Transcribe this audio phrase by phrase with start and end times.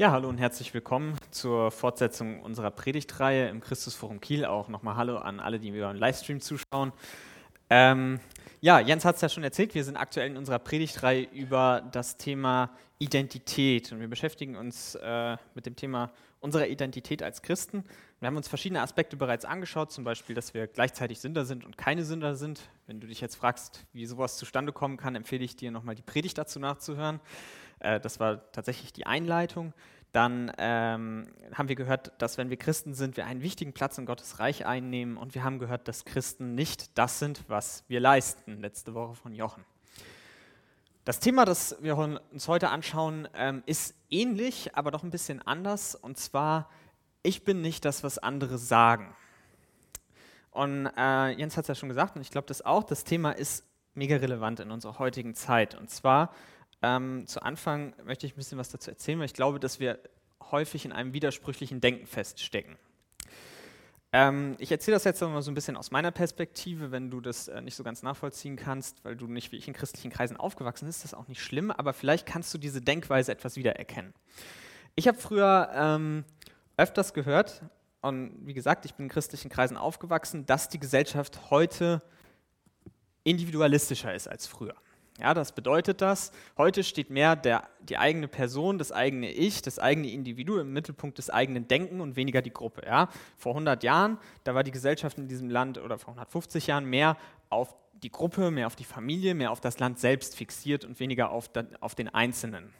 [0.00, 4.44] Ja, hallo und herzlich willkommen zur Fortsetzung unserer Predigtreihe im Christusforum Kiel.
[4.44, 6.92] Auch nochmal Hallo an alle, die über den Livestream zuschauen.
[7.68, 8.20] Ähm,
[8.60, 12.16] ja, Jens hat es ja schon erzählt, wir sind aktuell in unserer Predigtreihe über das
[12.16, 17.82] Thema Identität und wir beschäftigen uns äh, mit dem Thema unserer Identität als Christen.
[18.20, 21.76] Wir haben uns verschiedene Aspekte bereits angeschaut, zum Beispiel, dass wir gleichzeitig Sünder sind und
[21.76, 22.70] keine Sünder sind.
[22.86, 26.02] Wenn du dich jetzt fragst, wie sowas zustande kommen kann, empfehle ich dir nochmal die
[26.02, 27.18] Predigt dazu nachzuhören.
[27.80, 29.72] Äh, das war tatsächlich die Einleitung.
[30.12, 34.06] Dann ähm, haben wir gehört, dass wenn wir Christen sind, wir einen wichtigen Platz in
[34.06, 35.16] Gottes Reich einnehmen.
[35.16, 38.60] Und wir haben gehört, dass Christen nicht das sind, was wir leisten.
[38.60, 39.64] Letzte Woche von Jochen.
[41.04, 45.94] Das Thema, das wir uns heute anschauen, ähm, ist ähnlich, aber doch ein bisschen anders.
[45.94, 46.68] Und zwar,
[47.22, 49.14] ich bin nicht das, was andere sagen.
[50.50, 53.32] Und äh, Jens hat es ja schon gesagt, und ich glaube das auch, das Thema
[53.32, 55.74] ist mega relevant in unserer heutigen Zeit.
[55.74, 56.34] Und zwar
[56.82, 59.98] ähm, zu Anfang möchte ich ein bisschen was dazu erzählen, weil ich glaube, dass wir
[60.50, 62.76] häufig in einem widersprüchlichen Denken feststecken.
[64.12, 67.48] Ähm, ich erzähle das jetzt mal so ein bisschen aus meiner Perspektive, wenn du das
[67.48, 70.86] äh, nicht so ganz nachvollziehen kannst, weil du nicht wie ich in christlichen Kreisen aufgewachsen
[70.86, 74.14] bist, ist das auch nicht schlimm, aber vielleicht kannst du diese Denkweise etwas wiedererkennen.
[74.94, 76.24] Ich habe früher ähm,
[76.76, 77.62] öfters gehört,
[78.00, 82.00] und wie gesagt, ich bin in christlichen Kreisen aufgewachsen, dass die Gesellschaft heute
[83.24, 84.74] individualistischer ist als früher.
[85.20, 89.80] Ja, das bedeutet das, heute steht mehr der, die eigene Person, das eigene Ich, das
[89.80, 92.82] eigene Individuum im Mittelpunkt des eigenen Denken und weniger die Gruppe.
[92.86, 93.08] Ja.
[93.36, 97.16] Vor 100 Jahren, da war die Gesellschaft in diesem Land oder vor 150 Jahren mehr
[97.50, 101.30] auf die Gruppe, mehr auf die Familie, mehr auf das Land selbst fixiert und weniger
[101.30, 102.72] auf, auf den Einzelnen.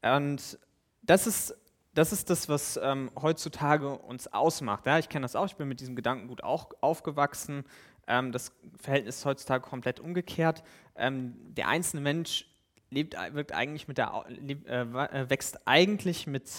[0.00, 0.58] Und
[1.02, 1.54] das ist
[1.94, 4.84] das ist das, was ähm, heutzutage uns ausmacht.
[4.86, 7.64] Ja, ich kenne das auch, ich bin mit diesem Gedankengut auch aufgewachsen.
[8.06, 10.62] Ähm, das Verhältnis ist heutzutage komplett umgekehrt.
[10.96, 12.46] Ähm, der einzelne Mensch
[12.90, 16.50] lebt, wirkt eigentlich mit der, äh, äh, wächst eigentlich mit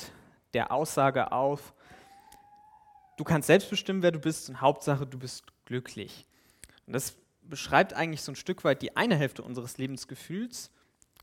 [0.54, 1.74] der Aussage auf,
[3.18, 6.26] du kannst selbst bestimmen, wer du bist und Hauptsache, du bist glücklich.
[6.86, 10.72] Und das beschreibt eigentlich so ein Stück weit die eine Hälfte unseres Lebensgefühls,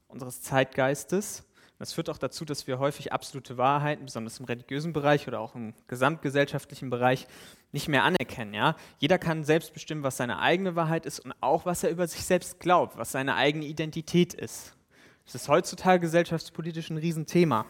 [0.08, 1.44] unseres Zeitgeistes
[1.82, 5.56] das führt auch dazu, dass wir häufig absolute Wahrheiten, besonders im religiösen Bereich oder auch
[5.56, 7.26] im gesamtgesellschaftlichen Bereich,
[7.72, 8.54] nicht mehr anerkennen.
[8.54, 8.76] Ja?
[8.98, 12.24] Jeder kann selbst bestimmen, was seine eigene Wahrheit ist und auch, was er über sich
[12.24, 14.76] selbst glaubt, was seine eigene Identität ist.
[15.24, 17.64] Das ist heutzutage gesellschaftspolitisch ein Riesenthema.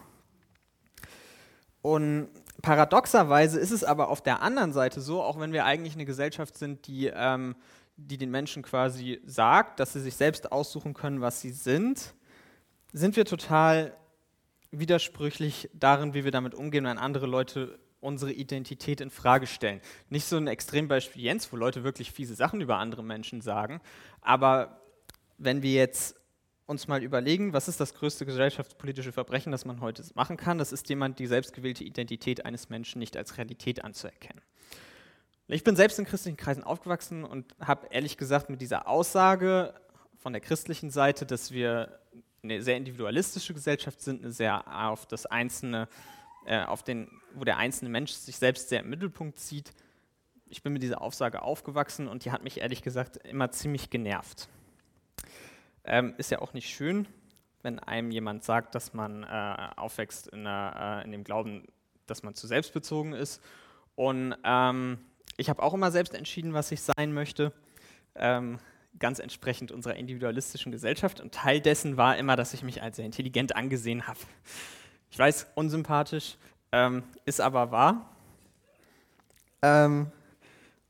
[1.81, 2.29] Und
[2.61, 6.57] paradoxerweise ist es aber auf der anderen Seite so, auch wenn wir eigentlich eine Gesellschaft
[6.57, 7.55] sind, die, ähm,
[7.97, 12.13] die den Menschen quasi sagt, dass sie sich selbst aussuchen können, was sie sind,
[12.91, 13.95] sind wir total
[14.71, 19.81] widersprüchlich darin, wie wir damit umgehen, wenn andere Leute unsere Identität in Frage stellen.
[20.09, 23.81] Nicht so ein Extrembeispiel Jens, wo Leute wirklich fiese Sachen über andere Menschen sagen,
[24.21, 24.81] aber
[25.37, 26.15] wenn wir jetzt
[26.65, 30.71] uns mal überlegen, was ist das größte gesellschaftspolitische Verbrechen, das man heute machen kann, das
[30.71, 34.41] ist jemand die selbstgewählte Identität eines Menschen nicht als Realität anzuerkennen.
[35.47, 39.73] Ich bin selbst in christlichen Kreisen aufgewachsen und habe ehrlich gesagt mit dieser Aussage
[40.17, 41.99] von der christlichen Seite, dass wir
[42.43, 45.87] eine sehr individualistische Gesellschaft sind, eine sehr auf das Einzelne,
[46.45, 49.73] äh, auf den, wo der einzelne Mensch sich selbst sehr im Mittelpunkt sieht.
[50.47, 54.49] Ich bin mit dieser Aussage aufgewachsen und die hat mich ehrlich gesagt immer ziemlich genervt.
[55.83, 57.07] Ähm, ist ja auch nicht schön,
[57.61, 61.65] wenn einem jemand sagt, dass man äh, aufwächst in, einer, äh, in, dem Glauben,
[62.05, 63.41] dass man zu selbstbezogen ist.
[63.95, 64.99] Und ähm,
[65.37, 67.51] ich habe auch immer selbst entschieden, was ich sein möchte.
[68.15, 68.59] Ähm,
[68.99, 71.19] ganz entsprechend unserer individualistischen Gesellschaft.
[71.19, 74.19] Und Teil dessen war immer, dass ich mich als sehr intelligent angesehen habe.
[75.13, 76.37] Ich weiß, unsympathisch,
[76.71, 78.09] ähm, ist aber wahr.
[79.61, 80.07] Ähm,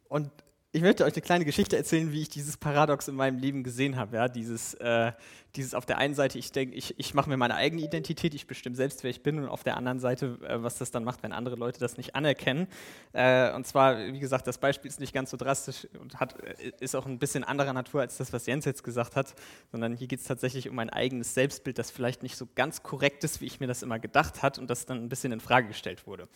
[0.07, 0.31] und
[0.75, 3.95] ich möchte euch eine kleine Geschichte erzählen, wie ich dieses Paradox in meinem Leben gesehen
[3.95, 4.15] habe.
[4.15, 4.27] Ja?
[4.27, 5.11] Dieses, äh,
[5.55, 8.47] dieses auf der einen Seite, ich denke, ich, ich mache mir meine eigene Identität, ich
[8.47, 11.21] bestimme selbst, wer ich bin, und auf der anderen Seite, äh, was das dann macht,
[11.21, 12.65] wenn andere Leute das nicht anerkennen.
[13.11, 16.71] Äh, und zwar, wie gesagt, das Beispiel ist nicht ganz so drastisch und hat, äh,
[16.79, 19.35] ist auch ein bisschen anderer Natur als das, was Jens jetzt gesagt hat,
[19.71, 23.23] sondern hier geht es tatsächlich um mein eigenes Selbstbild, das vielleicht nicht so ganz korrekt
[23.23, 25.67] ist, wie ich mir das immer gedacht hat und das dann ein bisschen in Frage
[25.67, 26.27] gestellt wurde.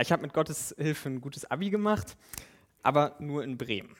[0.00, 2.16] Ich habe mit Gottes Hilfe ein gutes Abi gemacht
[2.82, 3.96] aber nur in Bremen.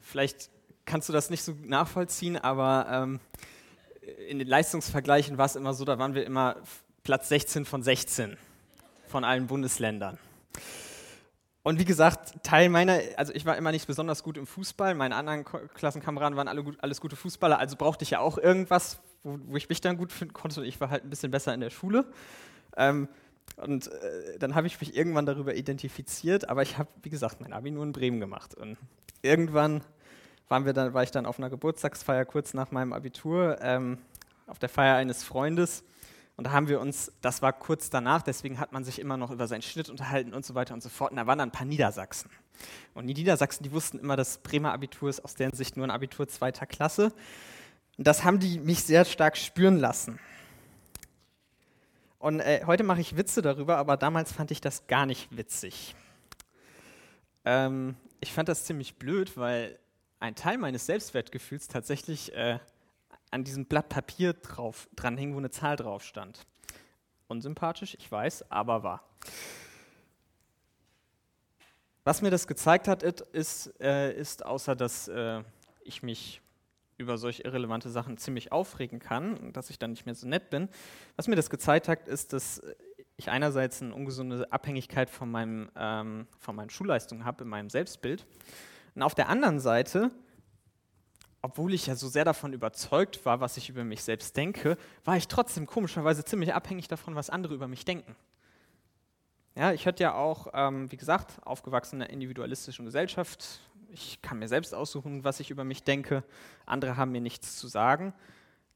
[0.00, 0.50] Vielleicht
[0.84, 3.20] kannst du das nicht so nachvollziehen, aber ähm,
[4.28, 6.56] in den Leistungsvergleichen war es immer so, da waren wir immer
[7.02, 8.36] Platz 16 von 16
[9.08, 10.18] von allen Bundesländern.
[11.62, 15.16] Und wie gesagt, Teil meiner, also ich war immer nicht besonders gut im Fußball, meine
[15.16, 19.36] anderen Klassenkameraden waren alle gut, alles gute Fußballer, also brauchte ich ja auch irgendwas, wo,
[19.46, 21.60] wo ich mich dann gut finden konnte und ich war halt ein bisschen besser in
[21.60, 22.06] der Schule.
[22.76, 23.08] Ähm,
[23.56, 27.52] und äh, dann habe ich mich irgendwann darüber identifiziert, aber ich habe, wie gesagt, mein
[27.52, 28.54] Abi nur in Bremen gemacht.
[28.54, 28.76] Und
[29.22, 29.82] irgendwann
[30.48, 33.98] waren wir dann, war ich dann auf einer Geburtstagsfeier kurz nach meinem Abitur, ähm,
[34.46, 35.84] auf der Feier eines Freundes.
[36.36, 39.30] Und da haben wir uns, das war kurz danach, deswegen hat man sich immer noch
[39.30, 41.10] über seinen Schnitt unterhalten und so weiter und so fort.
[41.10, 42.30] Und da waren dann ein paar Niedersachsen.
[42.92, 45.90] Und die Niedersachsen, die wussten immer, das Bremer Abitur ist aus deren Sicht nur ein
[45.90, 47.12] Abitur zweiter Klasse.
[47.96, 50.18] Und das haben die mich sehr stark spüren lassen.
[52.26, 55.94] Und äh, heute mache ich Witze darüber, aber damals fand ich das gar nicht witzig.
[57.44, 59.78] Ähm, ich fand das ziemlich blöd, weil
[60.18, 62.58] ein Teil meines Selbstwertgefühls tatsächlich äh,
[63.30, 66.44] an diesem Blatt Papier drauf, dran hing, wo eine Zahl drauf stand.
[67.28, 69.08] Unsympathisch, ich weiß, aber wahr.
[72.02, 75.44] Was mir das gezeigt hat, ist, äh, ist außer dass äh,
[75.84, 76.42] ich mich
[76.98, 80.68] über solche irrelevante Sachen ziemlich aufregen kann dass ich dann nicht mehr so nett bin.
[81.16, 82.60] Was mir das gezeigt hat, ist, dass
[83.16, 88.26] ich einerseits eine ungesunde Abhängigkeit von, meinem, ähm, von meinen Schulleistungen habe, in meinem Selbstbild.
[88.94, 90.10] Und auf der anderen Seite,
[91.42, 95.16] obwohl ich ja so sehr davon überzeugt war, was ich über mich selbst denke, war
[95.16, 98.16] ich trotzdem komischerweise ziemlich abhängig davon, was andere über mich denken.
[99.54, 103.60] Ja, ich hatte ja auch, ähm, wie gesagt, aufgewachsen in einer individualistischen Gesellschaft,
[103.90, 106.24] ich kann mir selbst aussuchen, was ich über mich denke.
[106.64, 108.12] Andere haben mir nichts zu sagen.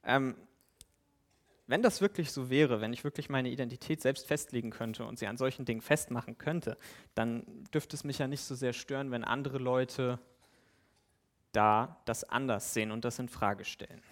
[0.04, 0.36] Ähm,
[1.66, 5.28] wenn das wirklich so wäre, wenn ich wirklich meine Identität selbst festlegen könnte und sie
[5.28, 6.76] an solchen Dingen festmachen könnte,
[7.14, 10.18] dann dürfte es mich ja nicht so sehr stören, wenn andere Leute
[11.52, 14.02] da das anders sehen und das in Frage stellen.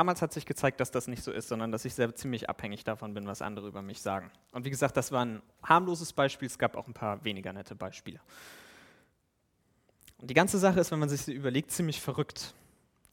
[0.00, 2.84] Damals hat sich gezeigt, dass das nicht so ist, sondern dass ich sehr ziemlich abhängig
[2.84, 4.30] davon bin, was andere über mich sagen.
[4.52, 7.74] Und wie gesagt, das war ein harmloses Beispiel, es gab auch ein paar weniger nette
[7.74, 8.18] Beispiele.
[10.16, 12.54] Und die ganze Sache ist, wenn man sich so überlegt, ziemlich verrückt.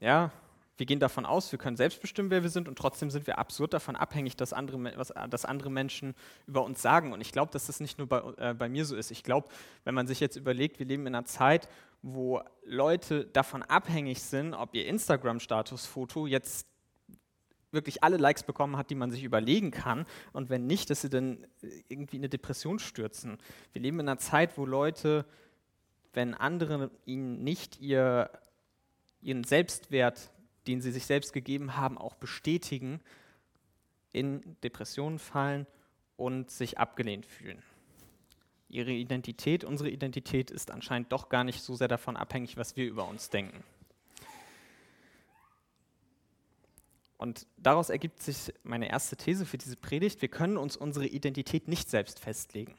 [0.00, 0.30] Ja,
[0.78, 3.36] wir gehen davon aus, wir können selbst bestimmen, wer wir sind, und trotzdem sind wir
[3.36, 6.14] absurd davon abhängig, dass andere, was, dass andere Menschen
[6.46, 7.12] über uns sagen.
[7.12, 9.10] Und ich glaube, dass das nicht nur bei, äh, bei mir so ist.
[9.10, 9.48] Ich glaube,
[9.84, 11.68] wenn man sich jetzt überlegt, wir leben in einer Zeit,
[12.00, 16.66] wo Leute davon abhängig sind, ob ihr Instagram-Statusfoto jetzt
[17.70, 20.06] wirklich alle Likes bekommen hat, die man sich überlegen kann.
[20.32, 21.46] Und wenn nicht, dass sie dann
[21.88, 23.38] irgendwie in eine Depression stürzen.
[23.72, 25.24] Wir leben in einer Zeit, wo Leute,
[26.12, 28.30] wenn andere ihnen nicht ihr,
[29.20, 30.30] ihren Selbstwert,
[30.66, 33.00] den sie sich selbst gegeben haben, auch bestätigen,
[34.12, 35.66] in Depressionen fallen
[36.16, 37.62] und sich abgelehnt fühlen.
[38.70, 42.86] Ihre Identität, unsere Identität ist anscheinend doch gar nicht so sehr davon abhängig, was wir
[42.86, 43.64] über uns denken.
[47.18, 50.22] Und daraus ergibt sich meine erste These für diese Predigt.
[50.22, 52.76] Wir können uns unsere Identität nicht selbst festlegen.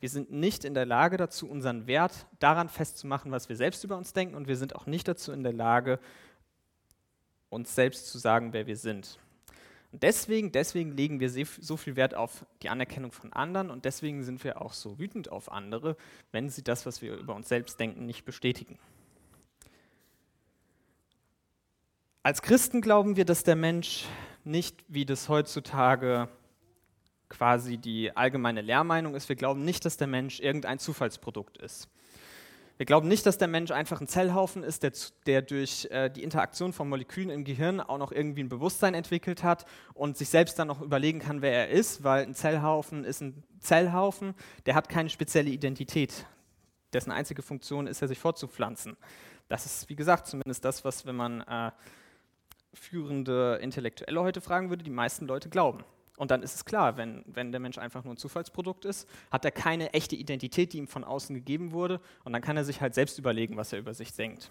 [0.00, 3.96] Wir sind nicht in der Lage dazu, unseren Wert daran festzumachen, was wir selbst über
[3.96, 4.36] uns denken.
[4.36, 5.98] Und wir sind auch nicht dazu in der Lage,
[7.50, 9.18] uns selbst zu sagen, wer wir sind.
[9.90, 14.24] Und deswegen, deswegen legen wir so viel Wert auf die Anerkennung von anderen und deswegen
[14.24, 15.96] sind wir auch so wütend auf andere,
[16.30, 18.78] wenn sie das, was wir über uns selbst denken, nicht bestätigen.
[22.24, 24.04] Als Christen glauben wir, dass der Mensch
[24.44, 26.28] nicht, wie das heutzutage
[27.28, 31.88] quasi die allgemeine Lehrmeinung ist, wir glauben nicht, dass der Mensch irgendein Zufallsprodukt ist.
[32.76, 34.92] Wir glauben nicht, dass der Mensch einfach ein Zellhaufen ist, der,
[35.26, 39.42] der durch äh, die Interaktion von Molekülen im Gehirn auch noch irgendwie ein Bewusstsein entwickelt
[39.42, 43.20] hat und sich selbst dann noch überlegen kann, wer er ist, weil ein Zellhaufen ist
[43.20, 44.34] ein Zellhaufen,
[44.66, 46.24] der hat keine spezielle Identität.
[46.92, 48.96] Dessen einzige Funktion ist, er sich fortzupflanzen.
[49.48, 51.72] Das ist, wie gesagt, zumindest das, was, wenn man äh,
[52.74, 55.84] führende Intellektuelle heute fragen würde, die meisten Leute glauben.
[56.16, 59.44] Und dann ist es klar, wenn, wenn der Mensch einfach nur ein Zufallsprodukt ist, hat
[59.44, 62.80] er keine echte Identität, die ihm von außen gegeben wurde, und dann kann er sich
[62.80, 64.50] halt selbst überlegen, was er über sich denkt.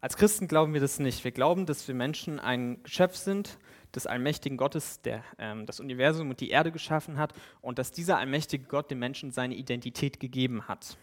[0.00, 1.24] Als Christen glauben wir das nicht.
[1.24, 3.58] Wir glauben, dass wir Menschen ein Geschöpf sind
[3.94, 8.18] des allmächtigen Gottes, der ähm, das Universum und die Erde geschaffen hat, und dass dieser
[8.18, 10.96] allmächtige Gott dem Menschen seine Identität gegeben hat.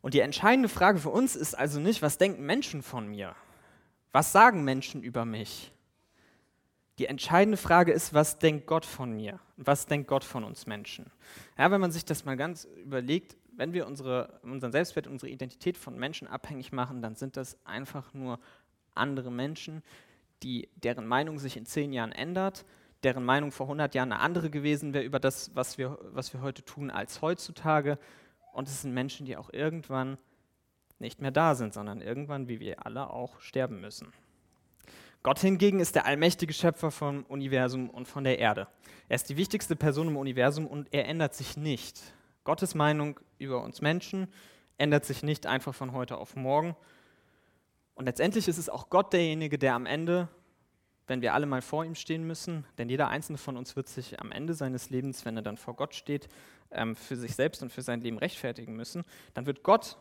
[0.00, 3.36] Und die entscheidende Frage für uns ist also nicht, was denken Menschen von mir,
[4.12, 5.72] was sagen Menschen über mich?
[6.98, 9.40] Die entscheidende Frage ist, was denkt Gott von mir?
[9.56, 11.10] Was denkt Gott von uns Menschen?
[11.58, 15.76] Ja, wenn man sich das mal ganz überlegt, wenn wir unsere, unseren Selbstwert, unsere Identität
[15.76, 18.38] von Menschen abhängig machen, dann sind das einfach nur
[18.94, 19.82] andere Menschen,
[20.42, 22.64] die, deren Meinung sich in zehn Jahren ändert,
[23.02, 26.40] deren Meinung vor 100 Jahren eine andere gewesen wäre über das, was wir, was wir
[26.40, 27.98] heute tun, als heutzutage.
[28.52, 30.18] Und es sind Menschen, die auch irgendwann
[31.02, 34.12] nicht mehr da sind, sondern irgendwann, wie wir alle auch, sterben müssen.
[35.22, 38.66] Gott hingegen ist der allmächtige Schöpfer vom Universum und von der Erde.
[39.08, 42.00] Er ist die wichtigste Person im Universum und er ändert sich nicht.
[42.44, 44.26] Gottes Meinung über uns Menschen
[44.78, 46.74] ändert sich nicht einfach von heute auf morgen.
[47.94, 50.28] Und letztendlich ist es auch Gott derjenige, der am Ende,
[51.06, 54.20] wenn wir alle mal vor ihm stehen müssen, denn jeder einzelne von uns wird sich
[54.20, 56.28] am Ende seines Lebens, wenn er dann vor Gott steht,
[56.72, 59.04] ähm, für sich selbst und für sein Leben rechtfertigen müssen,
[59.34, 59.98] dann wird Gott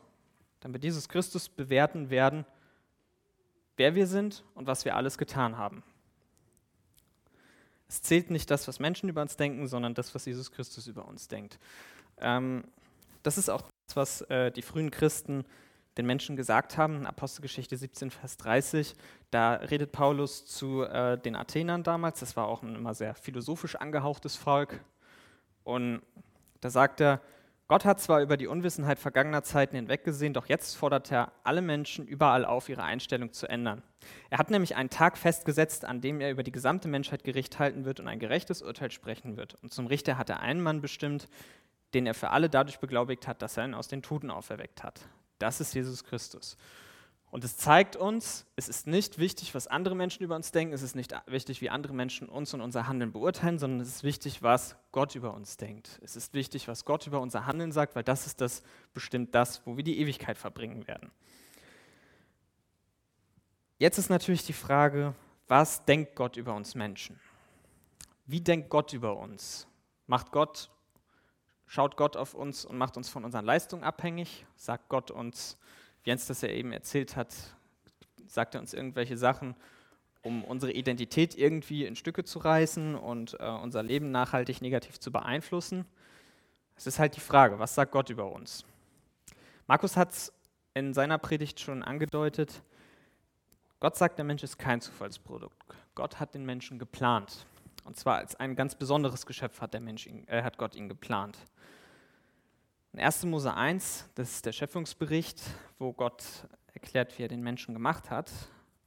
[0.63, 2.45] wird Jesus Christus bewerten werden,
[3.77, 5.83] wer wir sind und was wir alles getan haben.
[7.87, 11.07] Es zählt nicht das, was Menschen über uns denken, sondern das, was Jesus Christus über
[11.07, 11.59] uns denkt.
[12.19, 12.63] Ähm,
[13.23, 15.43] das ist auch das, was äh, die frühen Christen
[15.97, 17.05] den Menschen gesagt haben.
[17.05, 18.95] Apostelgeschichte 17, Vers 30,
[19.29, 22.21] da redet Paulus zu äh, den Athenern damals.
[22.21, 24.79] Das war auch ein immer sehr philosophisch angehauchtes Volk.
[25.63, 26.01] Und
[26.61, 27.19] da sagt er,
[27.71, 32.05] Gott hat zwar über die Unwissenheit vergangener Zeiten hinweggesehen, doch jetzt fordert er alle Menschen
[32.05, 33.81] überall auf, ihre Einstellung zu ändern.
[34.29, 37.85] Er hat nämlich einen Tag festgesetzt, an dem er über die gesamte Menschheit Gericht halten
[37.85, 39.55] wird und ein gerechtes Urteil sprechen wird.
[39.63, 41.29] Und zum Richter hat er einen Mann bestimmt,
[41.93, 44.99] den er für alle dadurch beglaubigt hat, dass er ihn aus den Toten auferweckt hat.
[45.39, 46.57] Das ist Jesus Christus.
[47.31, 50.81] Und es zeigt uns, es ist nicht wichtig, was andere Menschen über uns denken, es
[50.81, 54.43] ist nicht wichtig, wie andere Menschen uns und unser Handeln beurteilen, sondern es ist wichtig,
[54.43, 55.97] was Gott über uns denkt.
[56.03, 59.65] Es ist wichtig, was Gott über unser Handeln sagt, weil das ist das bestimmt das,
[59.65, 61.09] wo wir die Ewigkeit verbringen werden.
[63.77, 65.15] Jetzt ist natürlich die Frage,
[65.47, 67.17] was denkt Gott über uns Menschen?
[68.25, 69.67] Wie denkt Gott über uns?
[70.05, 70.69] Macht Gott,
[71.65, 74.45] schaut Gott auf uns und macht uns von unseren Leistungen abhängig?
[74.57, 75.57] Sagt Gott uns,
[76.03, 77.33] Jens das ja eben erzählt hat,
[78.27, 79.55] sagt er uns irgendwelche Sachen,
[80.21, 85.11] um unsere Identität irgendwie in Stücke zu reißen und äh, unser Leben nachhaltig negativ zu
[85.11, 85.85] beeinflussen.
[86.75, 88.65] Es ist halt die Frage, was sagt Gott über uns?
[89.67, 90.33] Markus hat es
[90.73, 92.63] in seiner Predigt schon angedeutet.
[93.79, 95.55] Gott sagt, der Mensch ist kein Zufallsprodukt.
[95.95, 97.45] Gott hat den Menschen geplant.
[97.83, 100.87] Und zwar als ein ganz besonderes Geschöpf hat, der Mensch ihn, äh, hat Gott ihn
[100.87, 101.37] geplant.
[102.93, 103.23] In 1.
[103.23, 105.41] Mose 1, das ist der Schöpfungsbericht,
[105.79, 106.25] wo Gott
[106.73, 108.29] erklärt, wie er den Menschen gemacht hat.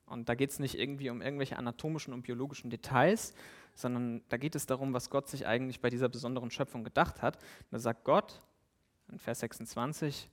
[0.05, 3.33] Und da geht es nicht irgendwie um irgendwelche anatomischen und biologischen Details,
[3.75, 7.37] sondern da geht es darum, was Gott sich eigentlich bei dieser besonderen Schöpfung gedacht hat.
[7.37, 8.43] Und da sagt Gott,
[9.11, 10.29] in Vers 26,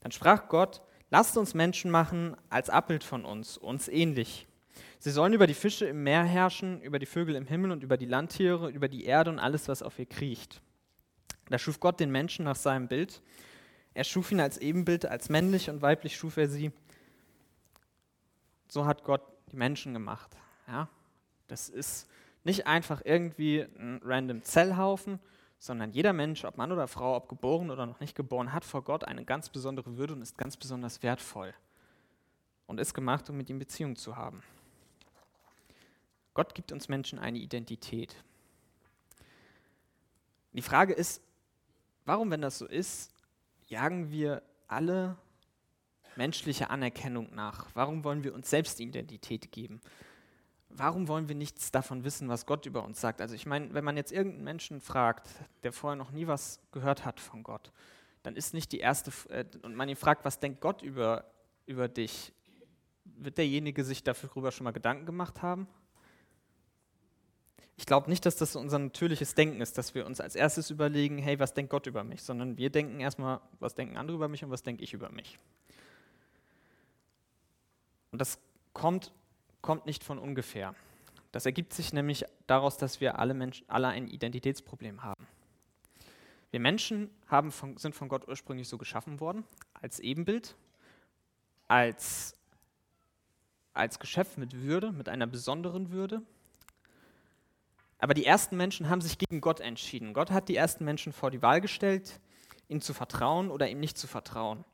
[0.00, 4.46] dann sprach Gott, lasst uns Menschen machen als Abbild von uns, uns ähnlich.
[4.98, 7.98] Sie sollen über die Fische im Meer herrschen, über die Vögel im Himmel und über
[7.98, 10.62] die Landtiere, über die Erde und alles, was auf ihr kriecht.
[11.50, 13.20] Da schuf Gott den Menschen nach seinem Bild.
[13.92, 16.72] Er schuf ihn als Ebenbild, als männlich und weiblich schuf er sie.
[18.68, 20.30] So hat Gott die Menschen gemacht.
[20.68, 20.88] Ja?
[21.48, 22.08] Das ist
[22.44, 25.18] nicht einfach irgendwie ein random Zellhaufen,
[25.58, 28.82] sondern jeder Mensch, ob Mann oder Frau, ob geboren oder noch nicht geboren, hat vor
[28.82, 31.52] Gott eine ganz besondere Würde und ist ganz besonders wertvoll
[32.66, 34.42] und ist gemacht, um mit ihm Beziehung zu haben.
[36.32, 38.14] Gott gibt uns Menschen eine Identität.
[40.52, 41.20] Die Frage ist,
[42.04, 43.12] Warum, wenn das so ist,
[43.68, 45.16] jagen wir alle
[46.16, 47.68] menschliche Anerkennung nach?
[47.74, 49.80] Warum wollen wir uns selbst Identität geben?
[50.68, 53.20] Warum wollen wir nichts davon wissen, was Gott über uns sagt?
[53.20, 55.28] Also ich meine, wenn man jetzt irgendeinen Menschen fragt,
[55.62, 57.72] der vorher noch nie was gehört hat von Gott,
[58.22, 61.24] dann ist nicht die erste, äh, und man ihn fragt, was denkt Gott über,
[61.66, 62.32] über dich,
[63.04, 65.66] wird derjenige sich darüber schon mal Gedanken gemacht haben?
[67.80, 71.16] Ich glaube nicht, dass das unser natürliches Denken ist, dass wir uns als erstes überlegen,
[71.16, 74.44] hey, was denkt Gott über mich, sondern wir denken erstmal, was denken andere über mich
[74.44, 75.38] und was denke ich über mich.
[78.12, 78.38] Und das
[78.74, 79.12] kommt,
[79.62, 80.74] kommt nicht von ungefähr.
[81.32, 85.26] Das ergibt sich nämlich daraus, dass wir alle Menschen alle ein Identitätsproblem haben.
[86.50, 90.54] Wir Menschen haben von, sind von Gott ursprünglich so geschaffen worden, als Ebenbild,
[91.66, 92.34] als,
[93.72, 96.20] als Geschöpf mit Würde, mit einer besonderen Würde,
[98.00, 100.14] aber die ersten Menschen haben sich gegen Gott entschieden.
[100.14, 102.20] Gott hat die ersten Menschen vor die Wahl gestellt,
[102.68, 104.64] ihm zu vertrauen oder ihm nicht zu vertrauen.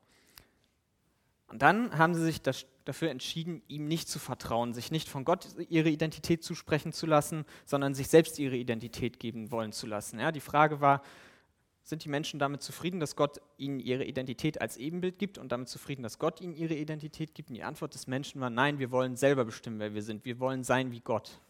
[1.48, 5.24] Und dann haben sie sich das, dafür entschieden, ihm nicht zu vertrauen, sich nicht von
[5.24, 10.18] Gott ihre Identität zusprechen zu lassen, sondern sich selbst ihre Identität geben wollen zu lassen.
[10.18, 11.02] Ja, die Frage war,
[11.82, 15.68] sind die Menschen damit zufrieden, dass Gott ihnen ihre Identität als Ebenbild gibt und damit
[15.68, 17.48] zufrieden, dass Gott ihnen ihre Identität gibt?
[17.48, 20.24] Und die Antwort des Menschen war, nein, wir wollen selber bestimmen, wer wir sind.
[20.24, 21.40] Wir wollen sein wie Gott.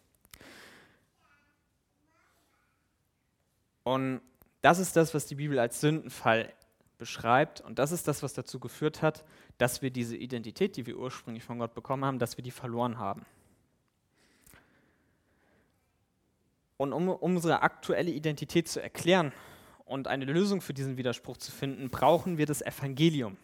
[3.86, 4.20] Und
[4.62, 6.52] das ist das, was die Bibel als Sündenfall
[6.98, 7.60] beschreibt.
[7.60, 9.24] Und das ist das, was dazu geführt hat,
[9.58, 12.98] dass wir diese Identität, die wir ursprünglich von Gott bekommen haben, dass wir die verloren
[12.98, 13.24] haben.
[16.76, 19.32] Und um unsere aktuelle Identität zu erklären
[19.84, 23.36] und eine Lösung für diesen Widerspruch zu finden, brauchen wir das Evangelium.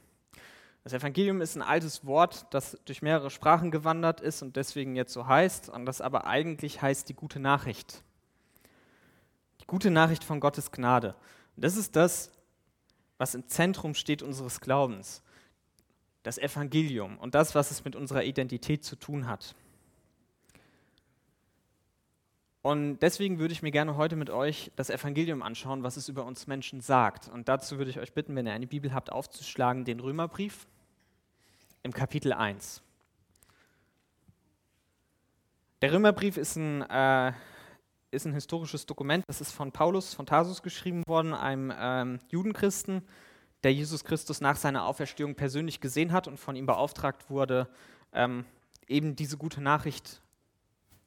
[0.82, 5.12] Das Evangelium ist ein altes Wort, das durch mehrere Sprachen gewandert ist und deswegen jetzt
[5.12, 8.02] so heißt, und das aber eigentlich heißt die gute Nachricht.
[9.72, 11.14] Gute Nachricht von Gottes Gnade.
[11.56, 12.30] Das ist das,
[13.16, 15.22] was im Zentrum steht unseres Glaubens.
[16.22, 19.54] Das Evangelium und das, was es mit unserer Identität zu tun hat.
[22.60, 26.26] Und deswegen würde ich mir gerne heute mit euch das Evangelium anschauen, was es über
[26.26, 27.28] uns Menschen sagt.
[27.28, 30.66] Und dazu würde ich euch bitten, wenn ihr eine Bibel habt, aufzuschlagen, den Römerbrief
[31.82, 32.82] im Kapitel 1.
[35.80, 37.32] Der Römerbrief ist ein, äh,
[38.12, 43.02] ist ein historisches Dokument, das ist von Paulus von Tarsus geschrieben worden, einem ähm, Judenchristen,
[43.64, 47.68] der Jesus Christus nach seiner Auferstehung persönlich gesehen hat und von ihm beauftragt wurde,
[48.12, 48.44] ähm,
[48.86, 50.20] eben diese gute Nachricht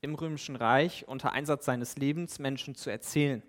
[0.02, 3.44] im Römischen Reich unter Einsatz seines Lebens Menschen zu erzählen.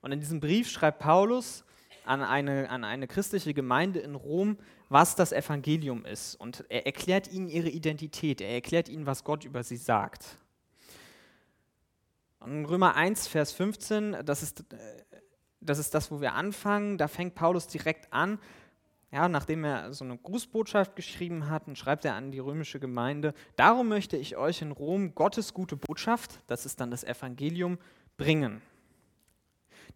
[0.00, 1.64] Und in diesem Brief schreibt Paulus
[2.04, 4.58] an eine, an eine christliche Gemeinde in Rom,
[4.88, 6.34] was das Evangelium ist.
[6.36, 10.38] Und er erklärt ihnen ihre Identität, er erklärt ihnen, was Gott über sie sagt.
[12.44, 14.64] In Römer 1, Vers 15, das ist,
[15.60, 18.38] das ist das, wo wir anfangen, da fängt Paulus direkt an,
[19.10, 23.88] ja, nachdem er so eine Grußbotschaft geschrieben hat, schreibt er an die römische Gemeinde, darum
[23.88, 27.78] möchte ich euch in Rom Gottes gute Botschaft, das ist dann das Evangelium,
[28.16, 28.60] bringen.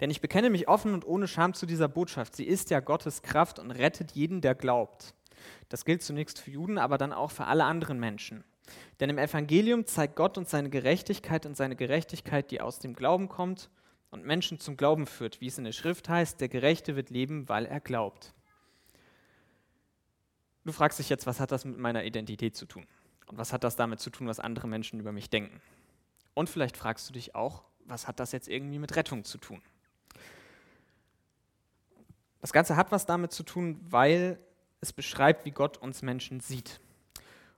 [0.00, 2.34] Denn ich bekenne mich offen und ohne Scham zu dieser Botschaft.
[2.34, 5.14] Sie ist ja Gottes Kraft und rettet jeden, der glaubt.
[5.68, 8.44] Das gilt zunächst für Juden, aber dann auch für alle anderen Menschen.
[9.00, 13.28] Denn im Evangelium zeigt Gott uns seine Gerechtigkeit und seine Gerechtigkeit, die aus dem Glauben
[13.28, 13.70] kommt
[14.10, 17.48] und Menschen zum Glauben führt, wie es in der Schrift heißt, der Gerechte wird leben,
[17.48, 18.34] weil er glaubt.
[20.64, 22.86] Du fragst dich jetzt, was hat das mit meiner Identität zu tun?
[23.26, 25.60] Und was hat das damit zu tun, was andere Menschen über mich denken?
[26.34, 29.62] Und vielleicht fragst du dich auch, was hat das jetzt irgendwie mit Rettung zu tun?
[32.40, 34.38] Das Ganze hat was damit zu tun, weil
[34.80, 36.80] es beschreibt, wie Gott uns Menschen sieht.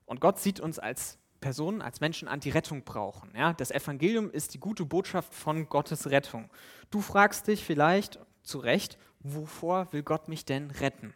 [0.07, 3.33] Und Gott sieht uns als Personen, als Menschen an, die Rettung brauchen.
[3.37, 3.53] Ja?
[3.53, 6.49] Das Evangelium ist die gute Botschaft von Gottes Rettung.
[6.91, 11.15] Du fragst dich vielleicht zu Recht, wovor will Gott mich denn retten?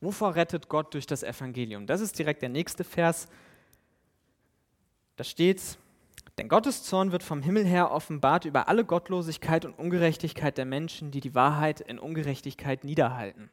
[0.00, 1.86] Wovor rettet Gott durch das Evangelium?
[1.86, 3.28] Das ist direkt der nächste Vers.
[5.16, 5.78] Da steht,
[6.38, 11.10] denn Gottes Zorn wird vom Himmel her offenbart über alle Gottlosigkeit und Ungerechtigkeit der Menschen,
[11.10, 13.50] die die Wahrheit in Ungerechtigkeit niederhalten.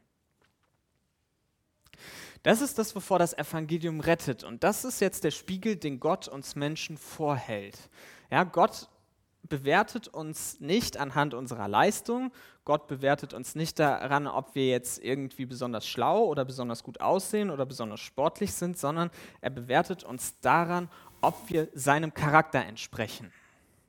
[2.43, 4.43] Das ist das, wovor das Evangelium rettet.
[4.43, 7.77] Und das ist jetzt der Spiegel, den Gott uns Menschen vorhält.
[8.29, 8.89] Ja, Gott
[9.43, 12.31] bewertet uns nicht anhand unserer Leistung.
[12.65, 17.49] Gott bewertet uns nicht daran, ob wir jetzt irgendwie besonders schlau oder besonders gut aussehen
[17.49, 19.09] oder besonders sportlich sind, sondern
[19.41, 20.89] er bewertet uns daran,
[21.21, 23.31] ob wir seinem Charakter entsprechen.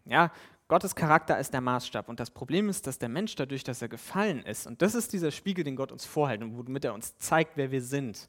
[0.05, 0.31] Ja,
[0.69, 2.11] Gottes Charakter ist der Maßstab.
[2.11, 5.15] Und das Problem ist, dass der Mensch dadurch, dass er gefallen ist, und das ist
[5.15, 8.29] dieser Spiegel, den Gott uns vorhält und womit er uns zeigt, wer wir sind,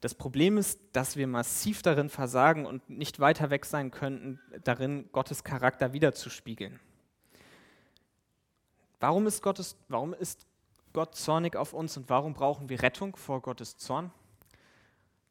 [0.00, 5.08] das Problem ist, dass wir massiv darin versagen und nicht weiter weg sein könnten, darin
[5.12, 6.78] Gottes Charakter wiederzuspiegeln.
[9.00, 10.46] Warum ist, Gottes, warum ist
[10.92, 14.12] Gott zornig auf uns und warum brauchen wir Rettung vor Gottes Zorn?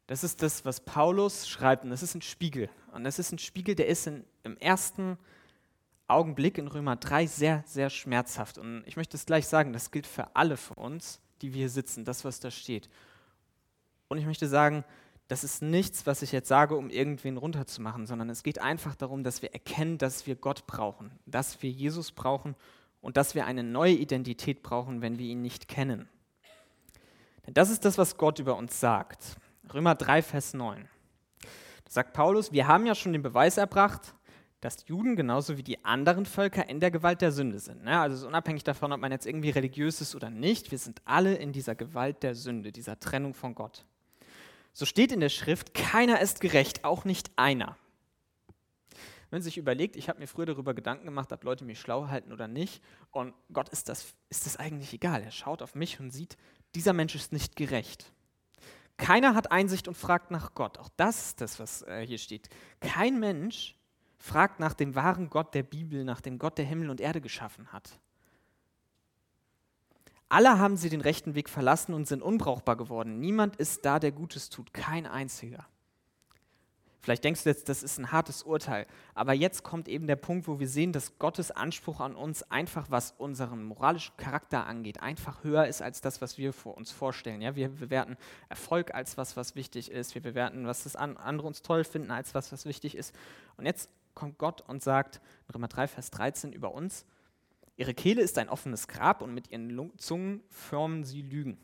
[0.06, 2.70] Das ist das, was Paulus schreibt und das ist ein Spiegel.
[2.92, 5.18] Und das ist ein Spiegel, der ist in, im ersten
[6.08, 8.58] Augenblick in Römer 3 sehr, sehr schmerzhaft.
[8.58, 11.68] Und ich möchte es gleich sagen, das gilt für alle von uns, die wir hier
[11.68, 12.88] sitzen, das, was da steht.
[14.08, 14.84] Und ich möchte sagen,
[15.28, 19.22] das ist nichts, was ich jetzt sage, um irgendwen runterzumachen, sondern es geht einfach darum,
[19.22, 22.56] dass wir erkennen, dass wir Gott brauchen, dass wir Jesus brauchen
[23.02, 26.08] und dass wir eine neue Identität brauchen, wenn wir ihn nicht kennen.
[27.46, 29.36] Denn das ist das, was Gott über uns sagt.
[29.72, 30.88] Römer 3, Vers 9.
[31.84, 34.14] Da sagt Paulus, wir haben ja schon den Beweis erbracht,
[34.60, 37.84] dass Juden genauso wie die anderen Völker in der Gewalt der Sünde sind.
[37.84, 37.98] Ne?
[37.98, 41.52] Also unabhängig davon, ob man jetzt irgendwie religiös ist oder nicht, wir sind alle in
[41.52, 43.84] dieser Gewalt der Sünde, dieser Trennung von Gott.
[44.72, 47.76] So steht in der Schrift, keiner ist gerecht, auch nicht einer.
[49.30, 52.32] Wenn sich überlegt, ich habe mir früher darüber Gedanken gemacht, ob Leute mich schlau halten
[52.32, 55.22] oder nicht, und Gott ist das, ist das eigentlich egal.
[55.22, 56.36] Er schaut auf mich und sieht,
[56.74, 58.12] dieser Mensch ist nicht gerecht.
[58.96, 60.78] Keiner hat Einsicht und fragt nach Gott.
[60.78, 62.48] Auch das ist das, was äh, hier steht.
[62.80, 63.77] Kein Mensch
[64.18, 67.72] fragt nach dem wahren Gott der Bibel, nach dem Gott, der Himmel und Erde geschaffen
[67.72, 67.98] hat.
[70.28, 73.18] Alle haben sie den rechten Weg verlassen und sind unbrauchbar geworden.
[73.18, 75.66] Niemand ist da, der Gutes tut, kein einziger.
[77.00, 80.46] Vielleicht denkst du jetzt, das ist ein hartes Urteil, aber jetzt kommt eben der Punkt,
[80.46, 85.42] wo wir sehen, dass Gottes Anspruch an uns einfach, was unseren moralischen Charakter angeht, einfach
[85.42, 87.40] höher ist als das, was wir vor uns vorstellen.
[87.40, 88.18] Ja, wir bewerten
[88.50, 90.14] Erfolg als was, was wichtig ist.
[90.14, 93.14] Wir bewerten, was das andere uns toll finden, als was, was wichtig ist.
[93.56, 95.20] Und jetzt kommt Gott und sagt,
[95.54, 97.06] Römer 3, Vers 13 über uns,
[97.76, 101.56] ihre Kehle ist ein offenes Grab und mit ihren Zungen formen sie Lügen.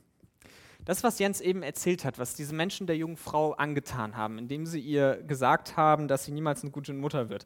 [0.85, 4.67] Das, was Jens eben erzählt hat, was diese Menschen der jungen Frau angetan haben, indem
[4.67, 7.45] sie ihr gesagt haben, dass sie niemals eine gute Mutter wird,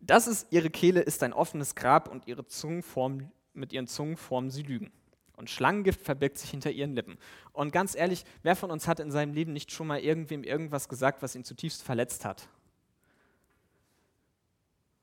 [0.00, 4.16] das ist, ihre Kehle ist ein offenes Grab und ihre Zungen formen, mit ihren Zungen
[4.16, 4.92] formen sie Lügen.
[5.36, 7.18] Und Schlangengift verbirgt sich hinter ihren Lippen.
[7.52, 10.88] Und ganz ehrlich, wer von uns hat in seinem Leben nicht schon mal irgendwem irgendwas
[10.88, 12.48] gesagt, was ihn zutiefst verletzt hat?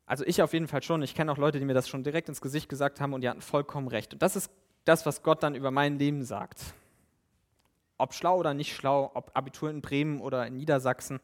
[0.06, 1.02] Also ich auf jeden Fall schon.
[1.02, 3.30] Ich kenne auch Leute, die mir das schon direkt ins Gesicht gesagt haben und die
[3.30, 4.14] hatten vollkommen recht.
[4.14, 4.52] Und das ist
[4.84, 6.62] das, was Gott dann über mein Leben sagt.
[7.98, 11.20] Ob schlau oder nicht schlau, ob Abitur in Bremen oder in Niedersachsen.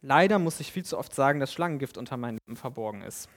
[0.00, 3.28] Leider muss ich viel zu oft sagen, dass Schlangengift unter meinem Lippen verborgen ist.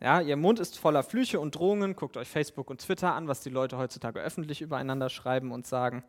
[0.00, 1.96] Ja, ihr Mund ist voller Flüche und Drohungen.
[1.96, 6.02] Guckt euch Facebook und Twitter an, was die Leute heutzutage öffentlich übereinander schreiben und sagen.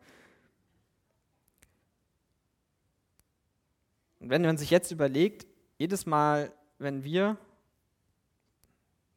[4.20, 5.46] Und wenn man sich jetzt überlegt,
[5.78, 7.36] jedes Mal, wenn wir,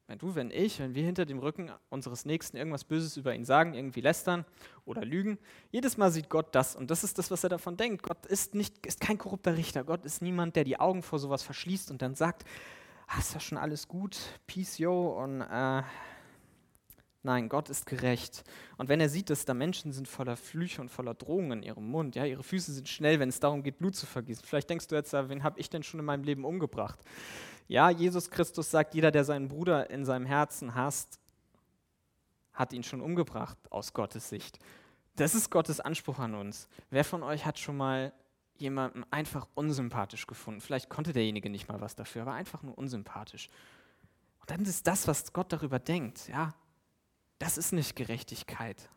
[0.07, 3.45] wenn du, wenn ich, wenn wir hinter dem Rücken unseres Nächsten irgendwas Böses über ihn
[3.45, 4.45] sagen, irgendwie lästern
[4.85, 5.37] oder lügen,
[5.71, 8.03] jedes Mal sieht Gott das und das ist das, was er davon denkt.
[8.03, 9.83] Gott ist, nicht, ist kein korrupter Richter.
[9.83, 12.43] Gott ist niemand, der die Augen vor sowas verschließt und dann sagt,
[13.07, 14.17] ah, ist ja schon alles gut,
[14.47, 15.83] peace, yo, und äh,
[17.29, 18.43] Nein, Gott ist gerecht.
[18.77, 21.87] Und wenn er sieht, dass da Menschen sind voller Flüche und voller Drohungen in ihrem
[21.87, 24.43] Mund, ja, ihre Füße sind schnell, wenn es darum geht, Blut zu vergießen.
[24.43, 26.97] Vielleicht denkst du jetzt, wen habe ich denn schon in meinem Leben umgebracht?
[27.67, 31.19] Ja, Jesus Christus sagt, jeder, der seinen Bruder in seinem Herzen hasst,
[32.51, 34.57] hat ihn schon umgebracht aus Gottes Sicht.
[35.15, 36.67] Das ist Gottes Anspruch an uns.
[36.89, 38.11] Wer von euch hat schon mal
[38.57, 40.61] jemanden einfach unsympathisch gefunden?
[40.61, 43.51] Vielleicht konnte derjenige nicht mal was dafür, aber einfach nur unsympathisch.
[44.39, 46.55] Und dann ist das, was Gott darüber denkt, ja,
[47.39, 48.89] das ist nicht Gerechtigkeit.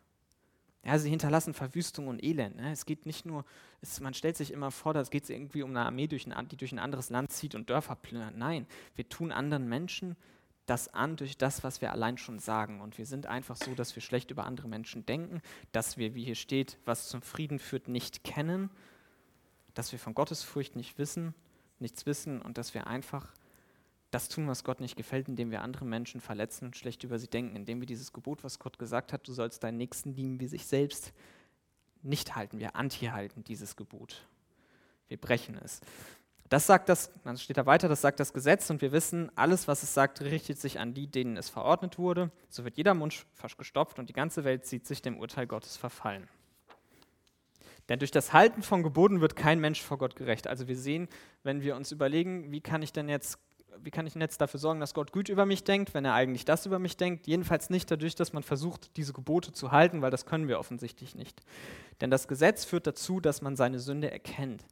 [0.85, 2.57] Ja, sie hinterlassen Verwüstung und Elend.
[2.57, 2.71] Ne?
[2.71, 3.45] Es geht nicht nur,
[3.81, 6.57] es, man stellt sich immer vor, es geht irgendwie um eine Armee, durch ein, die
[6.57, 8.35] durch ein anderes Land zieht und Dörfer plündert.
[8.35, 10.17] Nein, wir tun anderen Menschen
[10.65, 12.81] das an durch das, was wir allein schon sagen.
[12.81, 16.23] Und wir sind einfach so, dass wir schlecht über andere Menschen denken, dass wir, wie
[16.25, 18.69] hier steht, was zum Frieden führt, nicht kennen,
[19.73, 21.33] dass wir von Gottesfurcht nicht wissen,
[21.79, 23.33] nichts wissen und dass wir einfach
[24.13, 27.27] das tun, was Gott nicht gefällt, indem wir andere Menschen verletzen und schlecht über sie
[27.27, 30.47] denken, indem wir dieses Gebot, was Gott gesagt hat, du sollst deinen Nächsten lieben wie
[30.47, 31.13] sich selbst,
[32.01, 32.59] nicht halten.
[32.59, 34.27] Wir anti-halten dieses Gebot.
[35.07, 35.81] Wir brechen es.
[36.49, 39.67] Das sagt das, dann steht da weiter, das sagt das Gesetz und wir wissen, alles,
[39.67, 42.31] was es sagt, richtet sich an die, denen es verordnet wurde.
[42.49, 43.25] So wird jeder Mund
[43.57, 46.27] gestopft und die ganze Welt sieht sich dem Urteil Gottes verfallen.
[47.89, 50.47] Denn durch das Halten von Geboten wird kein Mensch vor Gott gerecht.
[50.47, 51.09] Also wir sehen,
[51.43, 53.39] wenn wir uns überlegen, wie kann ich denn jetzt
[53.81, 56.45] wie kann ich jetzt dafür sorgen, dass Gott gut über mich denkt, wenn er eigentlich
[56.45, 57.27] das über mich denkt?
[57.27, 61.15] Jedenfalls nicht dadurch, dass man versucht, diese Gebote zu halten, weil das können wir offensichtlich
[61.15, 61.41] nicht.
[62.01, 64.65] Denn das Gesetz führt dazu, dass man seine Sünde erkennt.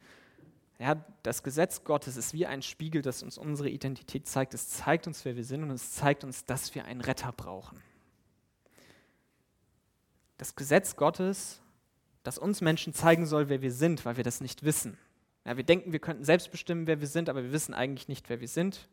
[0.80, 4.54] Ja, das Gesetz Gottes ist wie ein Spiegel, das uns unsere Identität zeigt.
[4.54, 7.80] Es zeigt uns, wer wir sind und es zeigt uns, dass wir einen Retter brauchen.
[10.38, 11.62] Das Gesetz Gottes,
[12.24, 14.98] das uns Menschen zeigen soll, wer wir sind, weil wir das nicht wissen.
[15.46, 18.30] Ja, wir denken, wir könnten selbst bestimmen, wer wir sind, aber wir wissen eigentlich nicht,
[18.30, 18.90] wer wir sind.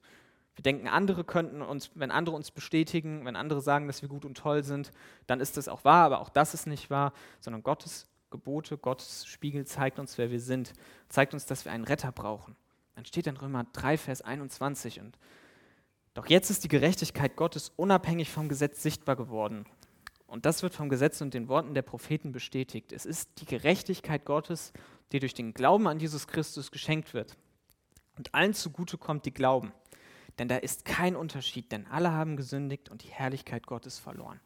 [0.56, 4.24] Wir denken, andere könnten uns, wenn andere uns bestätigen, wenn andere sagen, dass wir gut
[4.24, 4.90] und toll sind,
[5.26, 9.26] dann ist das auch wahr, aber auch das ist nicht wahr, sondern Gottes Gebote, Gottes
[9.26, 10.72] Spiegel zeigt uns, wer wir sind,
[11.08, 12.56] zeigt uns, dass wir einen Retter brauchen.
[12.96, 15.16] Dann steht in Römer 3, Vers 21 und
[16.14, 19.64] doch jetzt ist die Gerechtigkeit Gottes unabhängig vom Gesetz sichtbar geworden.
[20.26, 22.92] Und das wird vom Gesetz und den Worten der Propheten bestätigt.
[22.92, 24.72] Es ist die Gerechtigkeit Gottes
[25.12, 27.36] die durch den Glauben an Jesus Christus geschenkt wird.
[28.16, 29.72] Und allen zugute kommt, die glauben.
[30.38, 34.40] Denn da ist kein Unterschied, denn alle haben gesündigt und die Herrlichkeit Gottes verloren.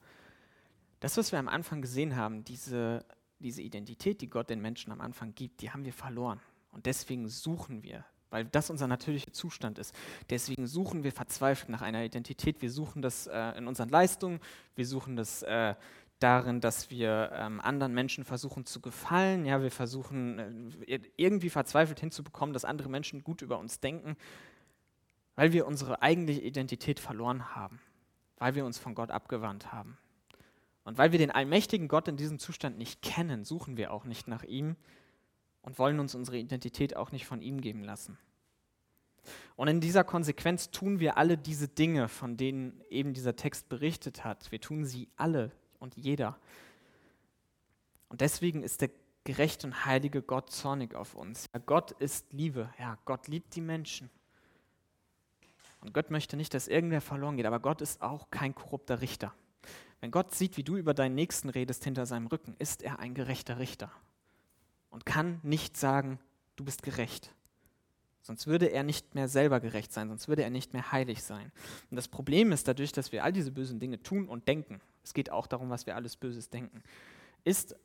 [1.00, 3.04] Das, was wir am Anfang gesehen haben, diese,
[3.40, 6.40] diese Identität, die Gott den Menschen am Anfang gibt, die haben wir verloren.
[6.70, 9.94] Und deswegen suchen wir, weil das unser natürlicher Zustand ist.
[10.30, 12.62] Deswegen suchen wir verzweifelt nach einer Identität.
[12.62, 14.40] Wir suchen das äh, in unseren Leistungen,
[14.74, 15.74] wir suchen das äh,
[16.22, 19.44] darin, dass wir ähm, anderen Menschen versuchen zu gefallen.
[19.44, 24.16] Ja, wir versuchen äh, irgendwie verzweifelt hinzubekommen, dass andere Menschen gut über uns denken,
[25.34, 27.80] weil wir unsere eigentliche Identität verloren haben,
[28.38, 29.98] weil wir uns von Gott abgewandt haben.
[30.84, 34.28] Und weil wir den allmächtigen Gott in diesem Zustand nicht kennen, suchen wir auch nicht
[34.28, 34.76] nach ihm
[35.62, 38.18] und wollen uns unsere Identität auch nicht von ihm geben lassen.
[39.54, 44.24] Und in dieser Konsequenz tun wir alle diese Dinge, von denen eben dieser Text berichtet
[44.24, 44.50] hat.
[44.50, 46.38] Wir tun sie alle und jeder.
[48.08, 48.90] Und deswegen ist der
[49.24, 51.48] gerechte und heilige Gott zornig auf uns.
[51.52, 52.72] Ja, Gott ist Liebe.
[52.78, 54.10] Ja, Gott liebt die Menschen.
[55.80, 59.34] Und Gott möchte nicht, dass irgendwer verloren geht, aber Gott ist auch kein korrupter Richter.
[60.00, 63.14] Wenn Gott sieht, wie du über deinen Nächsten redest hinter seinem Rücken, ist er ein
[63.14, 63.90] gerechter Richter
[64.90, 66.18] und kann nicht sagen,
[66.56, 67.34] du bist gerecht.
[68.22, 71.50] Sonst würde er nicht mehr selber gerecht sein, sonst würde er nicht mehr heilig sein.
[71.90, 75.14] Und das Problem ist dadurch, dass wir all diese bösen Dinge tun und denken, es
[75.14, 76.82] geht auch darum, was wir alles Böses denken,
[77.44, 77.76] ist,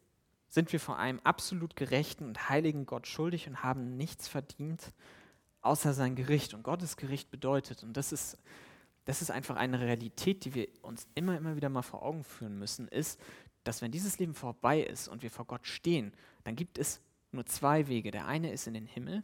[0.50, 4.94] sind wir vor einem absolut gerechten und heiligen Gott schuldig und haben nichts verdient,
[5.62, 6.54] außer sein Gericht.
[6.54, 8.38] Und Gottes Gericht bedeutet, und das ist,
[9.06, 12.58] das ist einfach eine Realität, die wir uns immer, immer wieder mal vor Augen führen
[12.58, 13.20] müssen, ist,
[13.64, 17.02] dass wenn dieses Leben vorbei ist und wir vor Gott stehen, dann gibt es
[17.32, 18.12] nur zwei Wege.
[18.12, 19.24] Der eine ist in den Himmel,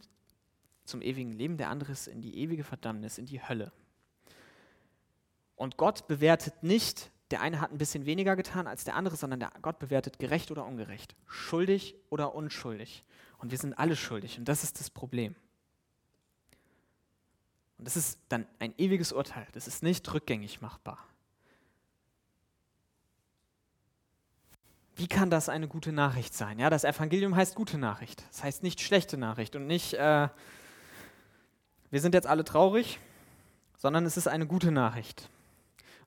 [0.83, 3.71] zum ewigen Leben, der andere ist in die ewige Verdammnis, in die Hölle.
[5.55, 9.39] Und Gott bewertet nicht, der eine hat ein bisschen weniger getan als der andere, sondern
[9.39, 13.03] der Gott bewertet gerecht oder ungerecht, schuldig oder unschuldig.
[13.39, 15.33] Und wir sind alle schuldig und das ist das Problem.
[17.79, 19.47] Und das ist dann ein ewiges Urteil.
[19.53, 20.99] Das ist nicht rückgängig machbar.
[24.95, 26.59] Wie kann das eine gute Nachricht sein?
[26.59, 28.23] Ja, das Evangelium heißt gute Nachricht.
[28.29, 30.29] Das heißt nicht schlechte Nachricht und nicht, äh,
[31.89, 32.99] wir sind jetzt alle traurig,
[33.79, 35.31] sondern es ist eine gute Nachricht.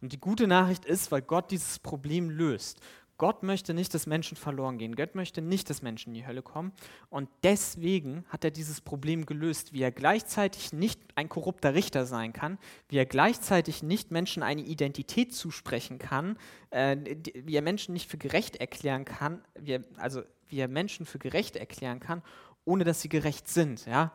[0.01, 2.81] Und die gute Nachricht ist, weil Gott dieses Problem löst.
[3.19, 4.95] Gott möchte nicht, dass Menschen verloren gehen.
[4.95, 6.73] Gott möchte nicht, dass Menschen in die Hölle kommen.
[7.09, 12.35] Und deswegen hat er dieses Problem gelöst, wie er gleichzeitig nicht ein korrupter Richter sein
[12.35, 16.39] kann, wie er gleichzeitig nicht Menschen eine Identität zusprechen kann,
[16.71, 16.97] äh,
[17.35, 21.19] wie er Menschen nicht für gerecht erklären kann, wie er, also wie er Menschen für
[21.19, 22.23] gerecht erklären kann,
[22.67, 23.87] ohne dass sie gerecht sind.
[23.87, 24.13] Ja?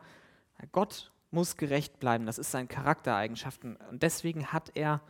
[0.70, 2.26] Gott muss gerecht bleiben.
[2.26, 3.76] Das ist seine Charaktereigenschaften.
[3.90, 5.00] Und deswegen hat er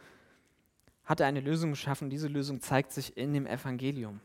[1.05, 2.11] hat er eine Lösung geschaffen.
[2.11, 4.21] Diese Lösung zeigt sich in dem Evangelium.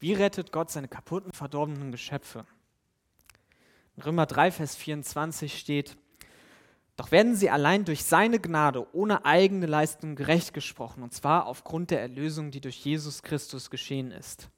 [0.00, 2.44] Wie rettet Gott seine kaputten, verdorbenen Geschöpfe?
[3.96, 5.96] In Römer 3, Vers 24 steht,
[6.96, 11.90] doch werden sie allein durch seine Gnade ohne eigene Leistung gerecht gesprochen, und zwar aufgrund
[11.90, 14.48] der Erlösung, die durch Jesus Christus geschehen ist.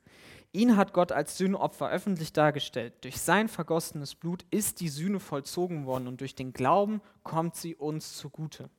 [0.53, 2.95] Ihn hat Gott als Sühneopfer öffentlich dargestellt.
[3.03, 7.75] Durch sein vergossenes Blut ist die Sühne vollzogen worden und durch den Glauben kommt sie
[7.75, 8.71] uns zugute.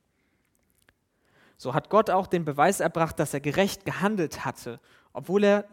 [1.58, 4.80] So hat Gott auch den Beweis erbracht, dass er gerecht gehandelt hatte,
[5.12, 5.68] obwohl er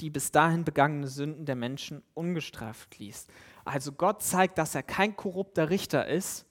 [0.00, 3.26] die bis dahin begangene Sünden der Menschen ungestraft ließ.
[3.64, 6.46] Also Gott zeigt, dass er kein korrupter Richter ist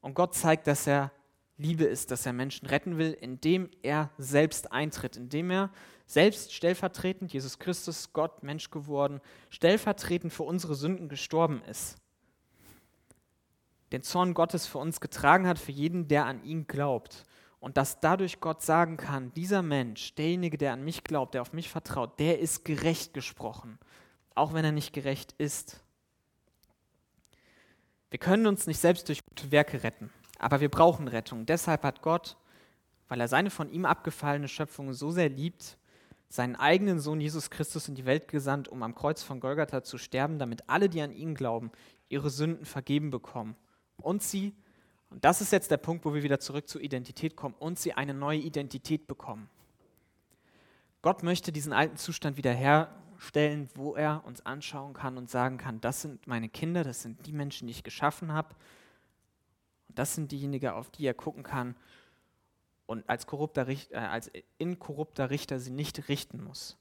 [0.00, 1.10] und Gott zeigt, dass er
[1.56, 5.70] Liebe ist, dass er Menschen retten will, indem er selbst eintritt, indem er
[6.04, 11.96] selbst stellvertretend, Jesus Christus, Gott, Mensch geworden, stellvertretend für unsere Sünden gestorben ist.
[13.90, 17.24] Den Zorn Gottes für uns getragen hat, für jeden, der an ihn glaubt.
[17.66, 21.52] Und dass dadurch Gott sagen kann, dieser Mensch, derjenige, der an mich glaubt, der auf
[21.52, 23.80] mich vertraut, der ist gerecht gesprochen,
[24.36, 25.82] auch wenn er nicht gerecht ist.
[28.08, 31.44] Wir können uns nicht selbst durch gute Werke retten, aber wir brauchen Rettung.
[31.44, 32.36] Deshalb hat Gott,
[33.08, 35.76] weil er seine von ihm abgefallene Schöpfung so sehr liebt,
[36.28, 39.98] seinen eigenen Sohn Jesus Christus in die Welt gesandt, um am Kreuz von Golgatha zu
[39.98, 41.72] sterben, damit alle, die an ihn glauben,
[42.08, 43.56] ihre Sünden vergeben bekommen
[43.96, 44.54] und sie
[45.10, 47.92] und das ist jetzt der Punkt, wo wir wieder zurück zur Identität kommen und sie
[47.92, 49.48] eine neue Identität bekommen.
[51.02, 56.02] Gott möchte diesen alten Zustand wiederherstellen, wo er uns anschauen kann und sagen kann, das
[56.02, 58.54] sind meine Kinder, das sind die Menschen, die ich geschaffen habe.
[59.88, 61.76] Und das sind diejenigen, auf die er gucken kann
[62.86, 66.76] und als, korrupter Richter, äh, als inkorrupter Richter sie nicht richten muss.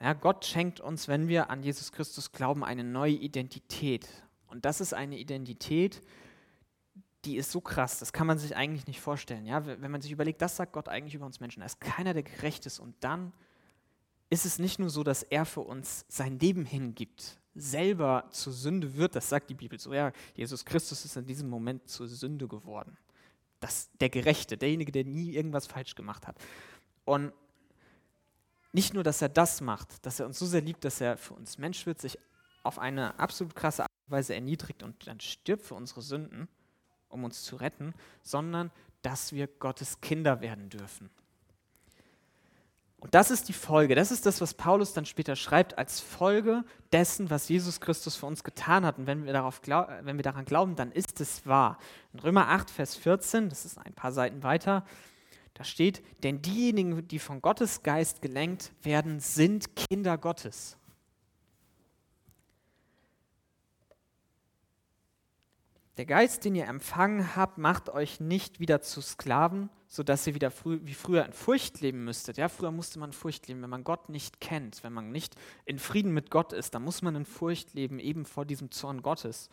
[0.00, 4.08] Ja, Gott schenkt uns, wenn wir an Jesus Christus glauben, eine neue Identität.
[4.46, 6.27] Und das ist eine Identität, die
[7.26, 9.44] ist so krass, das kann man sich eigentlich nicht vorstellen.
[9.44, 9.66] Ja?
[9.66, 11.62] Wenn man sich überlegt, das sagt Gott eigentlich über uns Menschen.
[11.62, 12.78] Er ist keiner, der gerecht ist.
[12.78, 13.32] Und dann
[14.30, 18.94] ist es nicht nur so, dass er für uns sein Leben hingibt, selber zur Sünde
[18.96, 19.92] wird, das sagt die Bibel so.
[19.92, 22.96] Ja, Jesus Christus ist in diesem Moment zur Sünde geworden.
[23.60, 26.36] Das, der Gerechte, derjenige, der nie irgendwas falsch gemacht hat.
[27.04, 27.32] Und
[28.72, 31.34] nicht nur, dass er das macht, dass er uns so sehr liebt, dass er für
[31.34, 32.18] uns Mensch wird, sich
[32.62, 36.48] auf eine absolut krasse Art und Weise erniedrigt und dann stirbt für unsere Sünden,
[37.08, 38.70] um uns zu retten, sondern
[39.02, 41.10] dass wir Gottes Kinder werden dürfen.
[43.00, 46.64] Und das ist die Folge, das ist das, was Paulus dann später schreibt, als Folge
[46.90, 48.98] dessen, was Jesus Christus für uns getan hat.
[48.98, 51.78] Und wenn wir, darauf glaub, wenn wir daran glauben, dann ist es wahr.
[52.12, 54.84] In Römer 8, Vers 14, das ist ein paar Seiten weiter,
[55.54, 60.77] da steht, denn diejenigen, die von Gottes Geist gelenkt werden, sind Kinder Gottes.
[65.98, 70.52] Der Geist, den ihr empfangen habt, macht euch nicht wieder zu Sklaven, sodass ihr wieder
[70.52, 72.36] frü wie früher in Furcht leben müsstet.
[72.36, 75.34] Ja, früher musste man in Furcht leben, wenn man Gott nicht kennt, wenn man nicht
[75.64, 79.02] in Frieden mit Gott ist, dann muss man in Furcht leben, eben vor diesem Zorn
[79.02, 79.50] Gottes.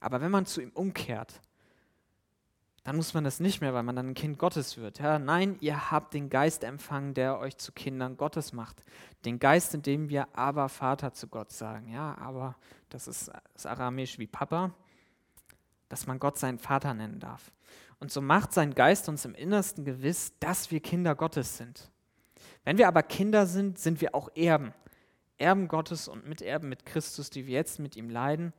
[0.00, 1.42] Aber wenn man zu ihm umkehrt,
[2.84, 5.00] dann muss man das nicht mehr, weil man dann ein Kind Gottes wird.
[5.00, 8.82] Ja, nein, ihr habt den Geist empfangen, der euch zu Kindern Gottes macht.
[9.26, 11.92] Den Geist, in dem wir aber Vater zu Gott sagen.
[11.92, 12.56] Ja, aber
[12.88, 14.72] das ist, das aramäisch wie Papa
[15.88, 17.52] dass man Gott seinen Vater nennen darf.
[17.98, 21.90] Und so macht sein Geist uns im Innersten gewiss, dass wir Kinder Gottes sind.
[22.64, 24.74] Wenn wir aber Kinder sind, sind wir auch Erben.
[25.38, 28.52] Erben Gottes und Miterben mit Christus, die wir jetzt mit ihm leiden,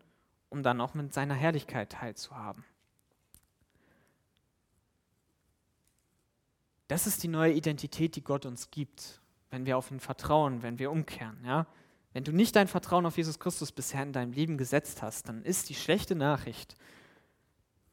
[0.50, 2.64] um dann auch mit seiner Herrlichkeit teilzuhaben.
[6.88, 10.80] Das ist die neue Identität, die Gott uns gibt, wenn wir auf ihn vertrauen, wenn
[10.80, 11.44] wir umkehren.
[11.44, 11.68] Ja?
[12.14, 15.44] Wenn du nicht dein Vertrauen auf Jesus Christus bisher in deinem Leben gesetzt hast, dann
[15.44, 16.76] ist die schlechte Nachricht,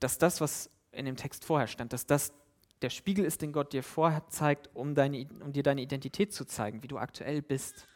[0.04, 2.34] dass das, was in dem Text vorher stand, dass das
[2.82, 6.44] der Spiegel ist, den Gott dir vorher zeigt, um, deine, um dir deine Identität zu
[6.44, 7.88] zeigen, wie du aktuell bist.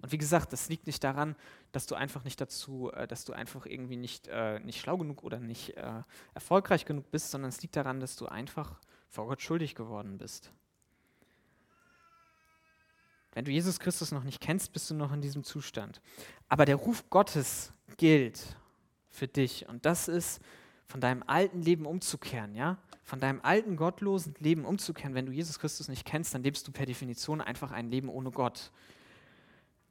[0.00, 1.36] Und wie gesagt, das liegt nicht daran,
[1.70, 5.22] dass du einfach nicht dazu, äh, dass du einfach irgendwie nicht, äh, nicht schlau genug
[5.24, 9.42] oder nicht äh, erfolgreich genug bist, sondern es liegt daran, dass du einfach vor Gott
[9.42, 10.50] schuldig geworden bist.
[13.34, 16.00] Wenn du Jesus Christus noch nicht kennst, bist du noch in diesem Zustand.
[16.48, 18.56] Aber der Ruf Gottes gilt
[19.10, 20.40] für dich und das ist,
[20.92, 22.76] von deinem alten Leben umzukehren, ja?
[23.02, 25.14] Von deinem alten gottlosen Leben umzukehren.
[25.14, 28.30] Wenn du Jesus Christus nicht kennst, dann lebst du per Definition einfach ein Leben ohne
[28.30, 28.70] Gott.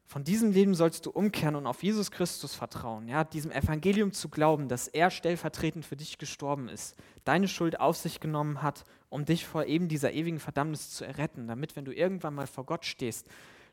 [0.06, 4.30] Von diesem Leben sollst du umkehren und auf Jesus Christus vertrauen, ja, diesem Evangelium zu
[4.30, 9.26] glauben, dass er stellvertretend für dich gestorben ist, deine Schuld auf sich genommen hat, um
[9.26, 12.86] dich vor eben dieser ewigen Verdammnis zu erretten, damit, wenn du irgendwann mal vor Gott
[12.86, 13.28] stehst,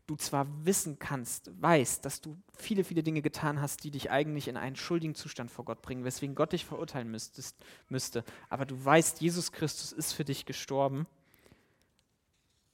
[0.08, 4.48] du zwar wissen kannst, weißt, dass du viele, viele Dinge getan hast, die dich eigentlich
[4.48, 7.56] in einen schuldigen Zustand vor Gott bringen, weswegen Gott dich verurteilen müsstest,
[7.88, 11.06] müsste, aber du weißt, Jesus Christus ist für dich gestorben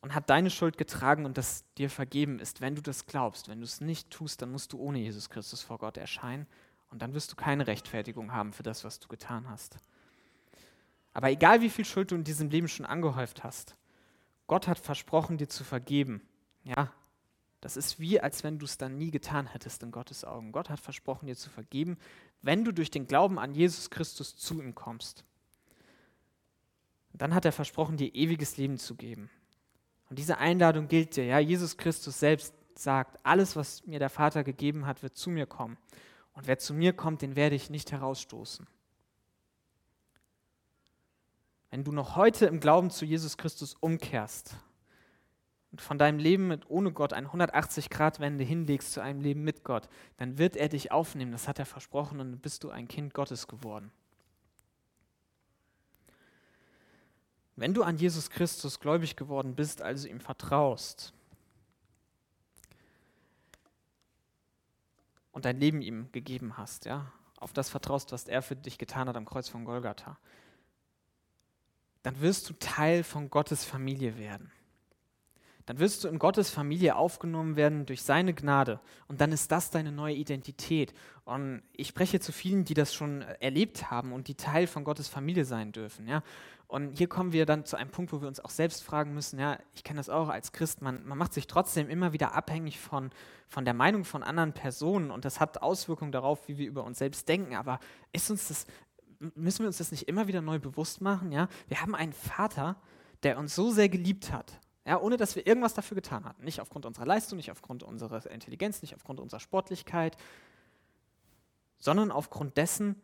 [0.00, 3.48] und hat deine Schuld getragen und das dir vergeben ist, wenn du das glaubst.
[3.48, 6.46] Wenn du es nicht tust, dann musst du ohne Jesus Christus vor Gott erscheinen
[6.90, 9.78] und dann wirst du keine Rechtfertigung haben für das, was du getan hast.
[11.14, 13.76] Aber egal wie viel Schuld du in diesem Leben schon angehäuft hast,
[14.46, 16.22] Gott hat versprochen, dir zu vergeben.
[16.64, 16.92] Ja,
[17.64, 20.52] das ist wie, als wenn du es dann nie getan hättest in Gottes Augen.
[20.52, 21.96] Gott hat versprochen, dir zu vergeben,
[22.42, 25.24] wenn du durch den Glauben an Jesus Christus zu ihm kommst.
[27.14, 29.30] Dann hat er versprochen, dir ewiges Leben zu geben.
[30.10, 31.24] Und diese Einladung gilt dir.
[31.24, 35.46] Ja, Jesus Christus selbst sagt, alles, was mir der Vater gegeben hat, wird zu mir
[35.46, 35.78] kommen.
[36.34, 38.66] Und wer zu mir kommt, den werde ich nicht herausstoßen.
[41.70, 44.54] Wenn du noch heute im Glauben zu Jesus Christus umkehrst
[45.74, 49.88] und von deinem Leben mit ohne Gott eine 180-Grad-Wende hinlegst zu einem Leben mit Gott,
[50.18, 51.32] dann wird er dich aufnehmen.
[51.32, 53.90] Das hat er versprochen und dann bist du ein Kind Gottes geworden.
[57.56, 61.12] Wenn du an Jesus Christus gläubig geworden bist, also ihm vertraust
[65.32, 67.10] und dein Leben ihm gegeben hast, ja,
[67.40, 70.18] auf das vertraust, was er für dich getan hat am Kreuz von Golgatha,
[72.04, 74.52] dann wirst du Teil von Gottes Familie werden
[75.66, 78.80] dann wirst du in Gottes Familie aufgenommen werden durch seine Gnade.
[79.08, 80.92] Und dann ist das deine neue Identität.
[81.24, 85.08] Und ich spreche zu vielen, die das schon erlebt haben und die Teil von Gottes
[85.08, 86.06] Familie sein dürfen.
[86.06, 86.22] Ja?
[86.66, 89.38] Und hier kommen wir dann zu einem Punkt, wo wir uns auch selbst fragen müssen,
[89.38, 92.78] ja, ich kenne das auch als Christ, man, man macht sich trotzdem immer wieder abhängig
[92.78, 93.10] von,
[93.48, 96.98] von der Meinung von anderen Personen und das hat Auswirkungen darauf, wie wir über uns
[96.98, 97.54] selbst denken.
[97.54, 97.80] Aber
[98.12, 98.66] ist uns das,
[99.34, 101.32] müssen wir uns das nicht immer wieder neu bewusst machen?
[101.32, 101.48] Ja?
[101.68, 102.76] Wir haben einen Vater,
[103.22, 106.44] der uns so sehr geliebt hat ja, ohne dass wir irgendwas dafür getan hatten.
[106.44, 110.16] Nicht aufgrund unserer Leistung, nicht aufgrund unserer Intelligenz, nicht aufgrund unserer Sportlichkeit,
[111.78, 113.00] sondern aufgrund dessen,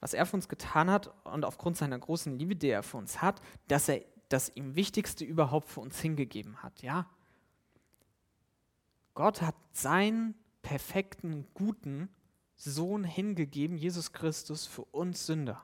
[0.00, 3.20] was er für uns getan hat und aufgrund seiner großen Liebe, die er für uns
[3.20, 6.82] hat, dass er das ihm Wichtigste überhaupt für uns hingegeben hat.
[6.82, 7.06] Ja?
[9.14, 12.08] Gott hat seinen perfekten, guten
[12.56, 15.62] Sohn hingegeben, Jesus Christus, für uns Sünder.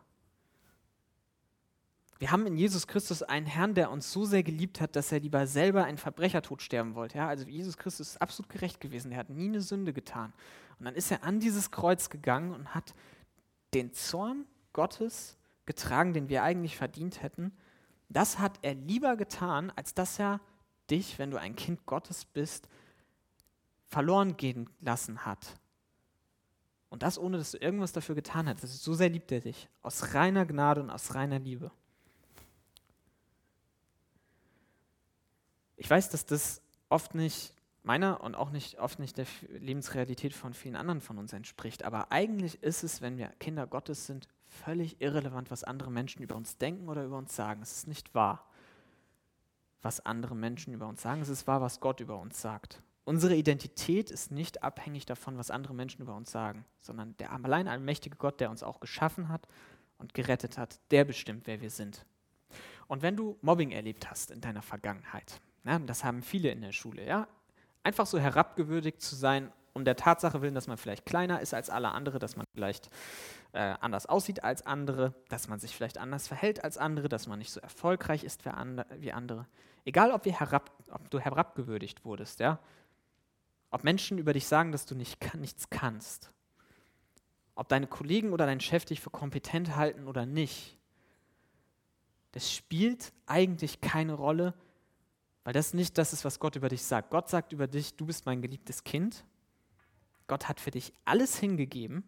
[2.19, 5.21] Wir haben in Jesus Christus einen Herrn, der uns so sehr geliebt hat, dass er
[5.21, 7.19] lieber selber einen Verbrechertod sterben wollte.
[7.19, 9.13] Ja, also Jesus Christus ist absolut gerecht gewesen.
[9.13, 10.33] Er hat nie eine Sünde getan.
[10.79, 12.95] Und dann ist er an dieses Kreuz gegangen und hat
[13.75, 17.53] den Zorn Gottes getragen, den wir eigentlich verdient hätten.
[18.09, 20.41] Das hat er lieber getan, als dass er
[20.91, 22.69] dich, wenn du ein Kind Gottes bist,
[23.89, 25.59] verloren gehen lassen hat.
[26.89, 28.61] Und das ohne, dass du irgendwas dafür getan hast.
[28.63, 29.69] So sehr liebt er dich.
[29.83, 31.71] Aus reiner Gnade und aus reiner Liebe.
[35.87, 40.53] Ich weiß, dass das oft nicht meiner und auch nicht oft nicht der Lebensrealität von
[40.53, 41.85] vielen anderen von uns entspricht.
[41.85, 44.27] Aber eigentlich ist es, wenn wir Kinder Gottes sind,
[44.65, 47.63] völlig irrelevant, was andere Menschen über uns denken oder über uns sagen.
[47.63, 48.51] Es ist nicht wahr,
[49.81, 51.23] was andere Menschen über uns sagen.
[51.23, 52.83] Es ist wahr, was Gott über uns sagt.
[53.05, 57.69] Unsere Identität ist nicht abhängig davon, was andere Menschen über uns sagen, sondern der allein
[57.69, 59.47] allmächtige Gott, der uns auch geschaffen hat
[59.99, 62.05] und gerettet hat, der bestimmt, wer wir sind.
[62.89, 66.73] Und wenn du Mobbing erlebt hast in deiner Vergangenheit, ja, das haben viele in der
[66.73, 67.07] Schule.
[67.07, 67.29] Ja?
[67.83, 71.69] Einfach so herabgewürdigt zu sein, um der Tatsache willen, dass man vielleicht kleiner ist als
[71.69, 72.89] alle andere, dass man vielleicht
[73.53, 77.39] äh, anders aussieht als andere, dass man sich vielleicht anders verhält als andere, dass man
[77.39, 79.47] nicht so erfolgreich ist wie, andere.
[79.85, 82.59] Egal, ob, herab, ob, du herabgewürdigt wurdest, ja?
[83.71, 86.33] ob Menschen über dich sagen, dass du nicht, nichts kannst,
[87.55, 90.79] ob deine Kollegen oder dein Chef dich für kompetent halten oder nicht,
[92.33, 94.55] das spielt eigentlich keine Rolle,
[95.47, 97.11] weil das nicht das ist, was Gott über dich sagt.
[97.11, 99.25] Gott sagt über dich, du bist mein geliebtes Kind.
[100.27, 102.03] Gott hat für dich alles hingegeben.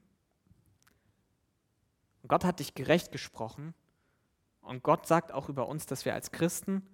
[2.27, 3.75] Gott hat dich gerecht gesprochen.
[4.61, 6.85] Und Gott sagt auch über uns, dass wir als Christen,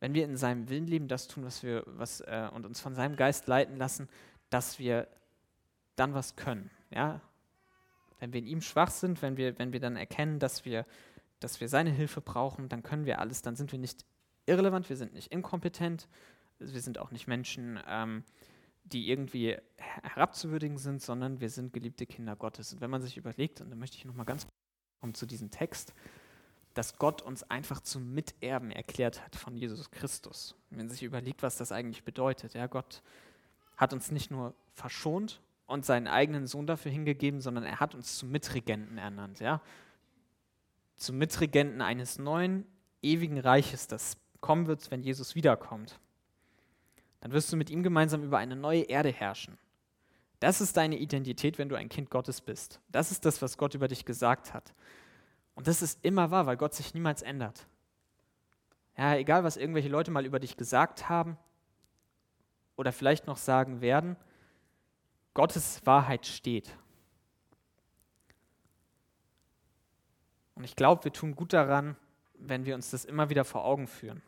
[0.00, 2.94] wenn wir in seinem Willen leben, das tun, was wir, was, äh, und uns von
[2.94, 4.06] seinem Geist leiten lassen,
[4.50, 5.08] dass wir
[5.96, 6.70] dann was können.
[6.90, 7.22] Ja?
[8.18, 10.84] Wenn wir in ihm schwach sind, wenn wir, wenn wir dann erkennen, dass wir,
[11.40, 14.04] dass wir seine Hilfe brauchen, dann können wir alles, dann sind wir nicht
[14.46, 16.08] irrelevant, wir sind nicht inkompetent,
[16.58, 18.24] wir sind auch nicht Menschen, ähm,
[18.84, 22.72] die irgendwie herabzuwürdigen sind, sondern wir sind geliebte Kinder Gottes.
[22.72, 24.46] Und wenn man sich überlegt, und da möchte ich nochmal ganz
[25.00, 25.94] kommen zu diesem Text,
[26.74, 30.56] dass Gott uns einfach zum Miterben erklärt hat von Jesus Christus.
[30.70, 32.54] Wenn man sich überlegt, was das eigentlich bedeutet.
[32.54, 33.02] Ja, Gott
[33.76, 38.18] hat uns nicht nur verschont und seinen eigenen Sohn dafür hingegeben, sondern er hat uns
[38.18, 39.40] zum Mitregenten ernannt.
[39.40, 39.60] Ja?
[40.96, 42.66] Zum Mitregenten eines neuen,
[43.02, 45.98] ewigen Reiches, das kommen wird, wenn Jesus wiederkommt.
[47.20, 49.56] Dann wirst du mit ihm gemeinsam über eine neue Erde herrschen.
[50.38, 52.78] Das ist deine Identität, wenn du ein Kind Gottes bist.
[52.90, 54.74] Das ist das, was Gott über dich gesagt hat.
[55.54, 57.66] Und das ist immer wahr, weil Gott sich niemals ändert.
[58.98, 61.38] Ja, egal, was irgendwelche Leute mal über dich gesagt haben
[62.76, 64.18] oder vielleicht noch sagen werden,
[65.32, 66.76] Gottes Wahrheit steht.
[70.54, 71.96] Und ich glaube, wir tun gut daran,
[72.34, 74.20] wenn wir uns das immer wieder vor Augen führen.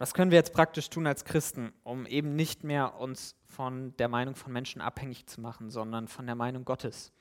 [0.00, 4.08] Was können wir jetzt praktisch tun als Christen, um eben nicht mehr uns von der
[4.08, 7.12] Meinung von Menschen abhängig zu machen, sondern von der Meinung Gottes?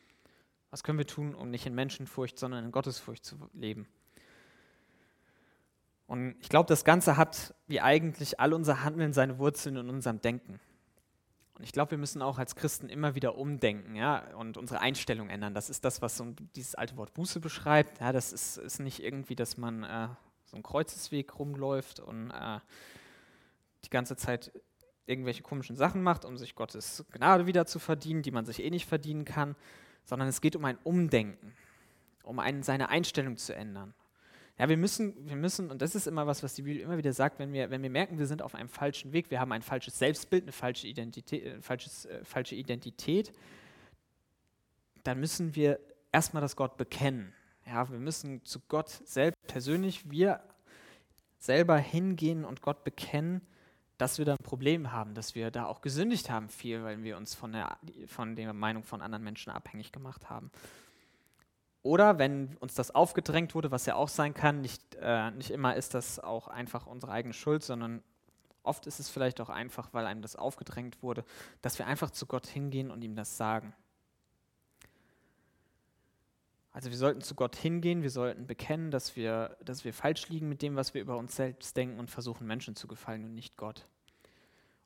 [0.70, 3.86] Was können wir tun, um nicht in Menschenfurcht, sondern in Gottesfurcht zu leben?
[6.08, 10.22] Und ich glaube, das Ganze hat, wie eigentlich all unser Handeln, seine Wurzeln in unserem
[10.22, 10.62] Denken.
[11.56, 15.28] Und ich glaube, wir müssen auch als Christen immer wieder umdenken ja, und unsere Einstellung
[15.28, 15.54] ändern.
[15.54, 18.00] Das ist das, was so dieses alte Wort Buße beschreibt.
[18.00, 20.08] Ja, das ist, ist nicht irgendwie, dass man äh,
[20.50, 22.60] so einen Kreuzesweg rumläuft und äh,
[23.86, 24.52] die ganze Zeit
[25.06, 28.70] irgendwelche komischen Sachen macht, um sich Gottes Gnade wieder zu verdienen, die man sich eh
[28.70, 29.56] nicht verdienen kann,
[30.06, 31.54] sondern es geht um ein Umdenken,
[32.24, 33.94] um einen, seine Einstellung zu ändern.
[34.58, 37.14] Ja, wir müssen, wir müssen, und das ist immer was, was die Bibel immer wieder
[37.14, 39.62] sagt, wenn wir, wenn wir merken, wir sind auf einem falschen Weg, wir haben ein
[39.62, 43.32] falsches Selbstbild, eine falsche Identität, äh, falsches, äh, falsche Identität,
[45.04, 45.80] dann müssen wir
[46.12, 47.34] erstmal das Gott bekennen.
[47.72, 50.42] Ja, wir müssen zu Gott selbst persönlich, wir
[51.38, 53.42] selber hingehen und Gott bekennen,
[54.00, 57.16] dass wir da ein Problem haben, dass wir da auch gesündigt haben viel, weil wir
[57.16, 60.50] uns von der, von der Meinung von anderen Menschen abhängig gemacht haben.
[61.84, 65.76] Oder wenn uns das aufgedrängt wurde, was ja auch sein kann, nicht, äh, nicht immer
[65.76, 68.02] ist das auch einfach unsere eigene Schuld, sondern
[68.64, 71.24] oft ist es vielleicht auch einfach, weil einem das aufgedrängt wurde,
[71.62, 73.76] dass wir einfach zu Gott hingehen und ihm das sagen.
[76.80, 80.48] Also wir sollten zu Gott hingehen, wir sollten bekennen, dass wir, dass wir falsch liegen
[80.48, 83.58] mit dem, was wir über uns selbst denken und versuchen, Menschen zu gefallen und nicht
[83.58, 83.86] Gott.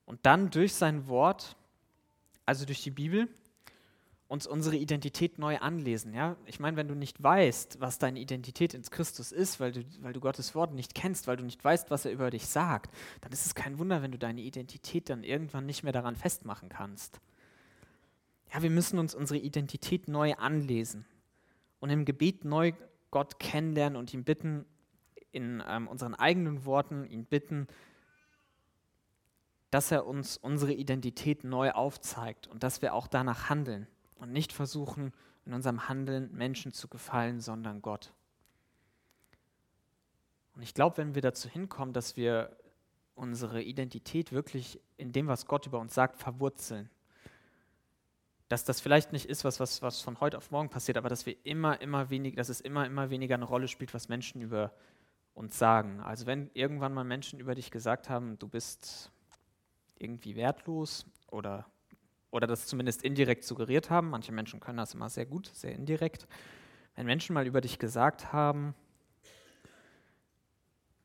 [0.07, 1.55] Und dann durch sein Wort,
[2.47, 3.27] also durch die Bibel,
[4.27, 6.15] uns unsere Identität neu anlesen.
[6.15, 6.35] Ja?
[6.47, 10.13] Ich meine, wenn du nicht weißt, was deine Identität ins Christus ist, weil du, weil
[10.13, 12.91] du Gottes Wort nicht kennst, weil du nicht weißt, was er über dich sagt,
[13.21, 16.69] dann ist es kein Wunder, wenn du deine Identität dann irgendwann nicht mehr daran festmachen
[16.69, 17.19] kannst.
[18.51, 21.05] Ja, wir müssen uns unsere Identität neu anlesen
[21.83, 22.71] und im Gebet neu
[23.11, 24.65] Gott kennenlernen und ihn bitten,
[25.33, 27.67] in ähm, unseren eigenen Worten, ihn bitten,
[29.69, 34.53] dass er uns unsere Identität neu aufzeigt und dass wir auch danach handeln und nicht
[34.53, 35.11] versuchen,
[35.45, 38.13] in unserem Handeln Menschen zu gefallen, sondern Gott.
[40.55, 42.55] Und ich glaube, wenn wir dazu hinkommen, dass wir
[43.13, 46.89] unsere Identität wirklich in dem, was Gott über uns sagt, verwurzeln,
[48.53, 51.25] dass das vielleicht nicht ist, was, was, was von heute auf morgen passiert, aber dass
[51.25, 54.71] wir immer, immer weniger, dass es immer, immer weniger eine Rolle spielt, was Menschen über
[55.33, 56.01] uns sagen.
[56.01, 59.11] Also wenn irgendwann mal Menschen über dich gesagt haben, du bist
[59.97, 61.65] irgendwie wertlos oder,
[62.29, 66.27] oder das zumindest indirekt suggeriert haben, manche Menschen können das immer sehr gut, sehr indirekt,
[66.95, 68.75] wenn Menschen mal über dich gesagt haben,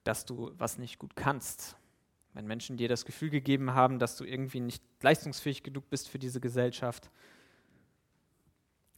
[0.04, 1.78] dass du was nicht gut kannst,
[2.34, 6.18] wenn Menschen dir das Gefühl gegeben haben, dass du irgendwie nicht leistungsfähig genug bist für
[6.18, 7.10] diese Gesellschaft,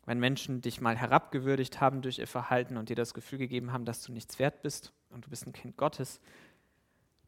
[0.06, 3.84] wenn Menschen dich mal herabgewürdigt haben durch ihr Verhalten und dir das Gefühl gegeben haben,
[3.84, 6.20] dass du nichts wert bist und du bist ein Kind Gottes,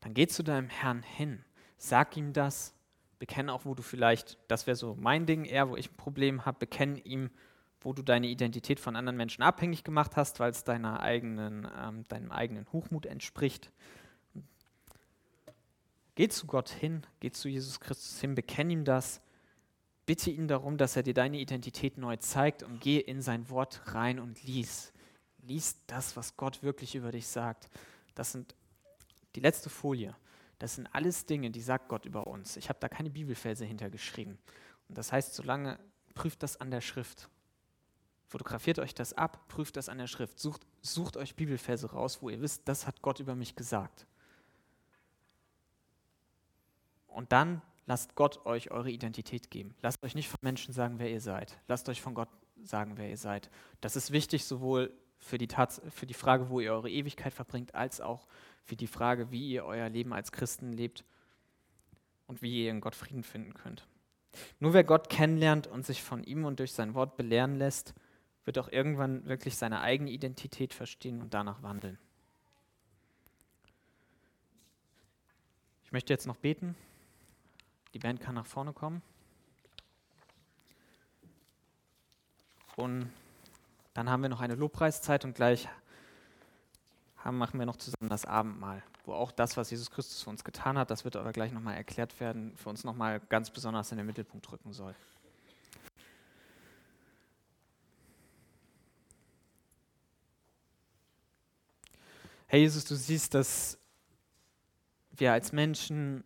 [0.01, 1.45] dann geh zu deinem Herrn hin,
[1.77, 2.75] sag ihm das,
[3.19, 6.45] bekenne auch, wo du vielleicht, das wäre so mein Ding eher, wo ich ein Problem
[6.45, 7.31] habe, bekenne ihm,
[7.81, 12.05] wo du deine Identität von anderen Menschen abhängig gemacht hast, weil es deiner eigenen, ähm,
[12.05, 13.71] deinem eigenen Hochmut entspricht.
[16.15, 19.23] Geh zu Gott hin, geh zu Jesus Christus hin, bekenne ihm das
[20.07, 23.83] bitte ihn darum, dass er dir deine Identität neu zeigt und geh in sein Wort
[23.95, 24.93] rein und lies.
[25.43, 27.69] Lies das, was Gott wirklich über dich sagt.
[28.15, 28.55] Das sind
[29.35, 30.15] die letzte Folie.
[30.59, 32.57] Das sind alles Dinge, die sagt Gott über uns.
[32.57, 34.39] Ich habe da keine Bibelverse hintergeschrieben.
[34.89, 35.79] Und das heißt, solange
[36.15, 37.29] prüft das an der Schrift.
[38.29, 42.31] Fotografiert euch das ab, prüft das an der Schrift, sucht, sucht euch Bibelverse raus, wo
[42.31, 44.07] ihr wisst, das hat Gott über mich gesagt.
[47.09, 47.61] Und dann
[47.93, 49.75] lasst Gott euch eure Identität geben.
[49.83, 51.59] Lasst euch nicht von Menschen sagen, wer ihr seid.
[51.69, 52.31] Lasst euch von Gott
[52.63, 53.51] sagen, wer ihr seid.
[53.83, 57.75] Das ist wichtig sowohl für die, Tats für die Frage, wo ihr eure Ewigkeit verbringt,
[57.75, 58.27] als auch
[58.65, 61.05] für die Frage, wie ihr euer Leben als Christen lebt
[62.27, 63.87] und wie ihr in Gott Frieden finden könnt.
[64.59, 67.93] Nur wer Gott kennenlernt und sich von ihm und durch sein Wort belehren lässt,
[68.47, 71.99] wird auch irgendwann wirklich seine eigene Identität verstehen und danach wandeln.
[75.85, 76.75] Ich möchte jetzt noch beten.
[77.95, 79.03] Die Band kann nach vorne kommen.
[82.77, 83.11] Und
[83.95, 85.69] dann haben wir noch eine Lobpreiszeit und gleich
[87.19, 90.43] haben, machen wir noch zusammen das Abendmahl, wo auch das, was Jesus Christus für uns
[90.43, 93.99] getan hat, das wird aber gleich nochmal erklärt werden, für uns nochmal ganz besonders in
[93.99, 94.95] den Mittelpunkt rücken soll.
[102.47, 103.79] Herr Jesus, du siehst, dass
[105.13, 106.25] wir als Menschen,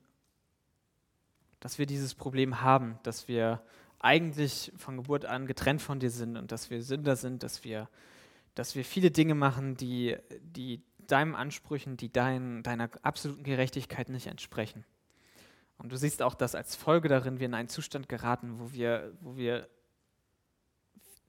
[1.67, 3.61] dass wir dieses Problem haben, dass wir
[3.99, 7.89] eigentlich von Geburt an getrennt von dir sind und dass wir Sünder sind, dass wir,
[8.55, 14.29] dass wir viele Dinge machen, die, die deinen Ansprüchen, die dein, deiner absoluten Gerechtigkeit nicht
[14.29, 14.85] entsprechen.
[15.77, 19.13] Und du siehst auch, dass als Folge darin wir in einen Zustand geraten, wo wir,
[19.21, 19.69] wo wir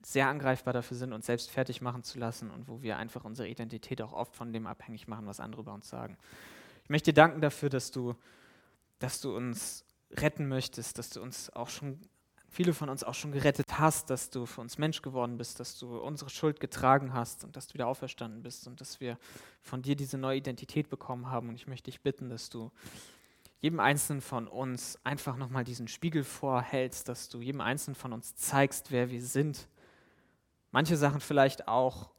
[0.04, 3.48] sehr angreifbar dafür sind, uns selbst fertig machen zu lassen und wo wir einfach unsere
[3.48, 6.16] Identität auch oft von dem abhängig machen, was andere über uns sagen.
[6.84, 8.14] Ich möchte dir danken dafür, dass du,
[9.00, 12.00] dass du uns retten möchtest, dass du uns auch schon,
[12.48, 15.78] viele von uns auch schon gerettet hast, dass du für uns Mensch geworden bist, dass
[15.78, 19.18] du unsere Schuld getragen hast und dass du wieder auferstanden bist und dass wir
[19.60, 21.48] von dir diese neue Identität bekommen haben.
[21.48, 22.70] Und ich möchte dich bitten, dass du
[23.60, 28.36] jedem Einzelnen von uns einfach nochmal diesen Spiegel vorhältst, dass du jedem Einzelnen von uns
[28.36, 29.68] zeigst, wer wir sind
[30.70, 32.10] Manche Sachen vielleicht auch,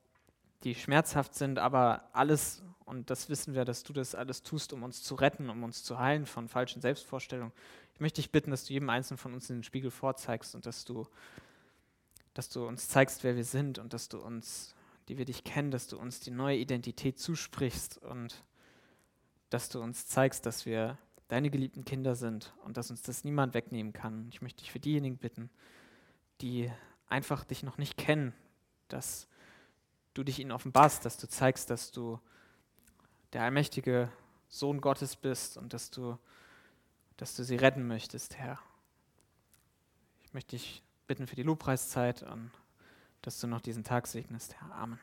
[0.64, 4.82] die schmerzhaft sind, aber alles, und das wissen wir, dass du das alles tust, um
[4.82, 7.54] uns zu retten, um uns zu heilen von falschen Selbstvorstellungen.
[7.94, 10.66] Ich möchte dich bitten, dass du jedem Einzelnen von uns in den Spiegel vorzeigst und
[10.66, 11.06] dass du,
[12.34, 14.74] dass du uns zeigst, wer wir sind und dass du uns,
[15.08, 18.44] die wir dich kennen, dass du uns die neue Identität zusprichst und
[19.52, 23.54] dass du uns zeigst, dass wir deine geliebten Kinder sind und dass uns das niemand
[23.54, 24.28] wegnehmen kann.
[24.32, 25.52] Ich möchte dich für diejenigen bitten,
[26.42, 26.72] die
[27.08, 28.34] einfach dich noch nicht kennen,
[28.88, 29.28] dass
[30.16, 32.20] du dich ihnen offenbarst, dass du zeigst, dass du
[33.34, 34.12] der allmächtige
[34.48, 36.18] Sohn Gottes bist und dass du,
[37.18, 38.60] dass du sie retten möchtest, Herr.
[40.24, 42.52] Ich möchte dich bitten für die Lobpreiszeit und
[43.22, 44.76] dass du noch diesen Tag segnest, Herr.
[44.76, 45.00] Amen.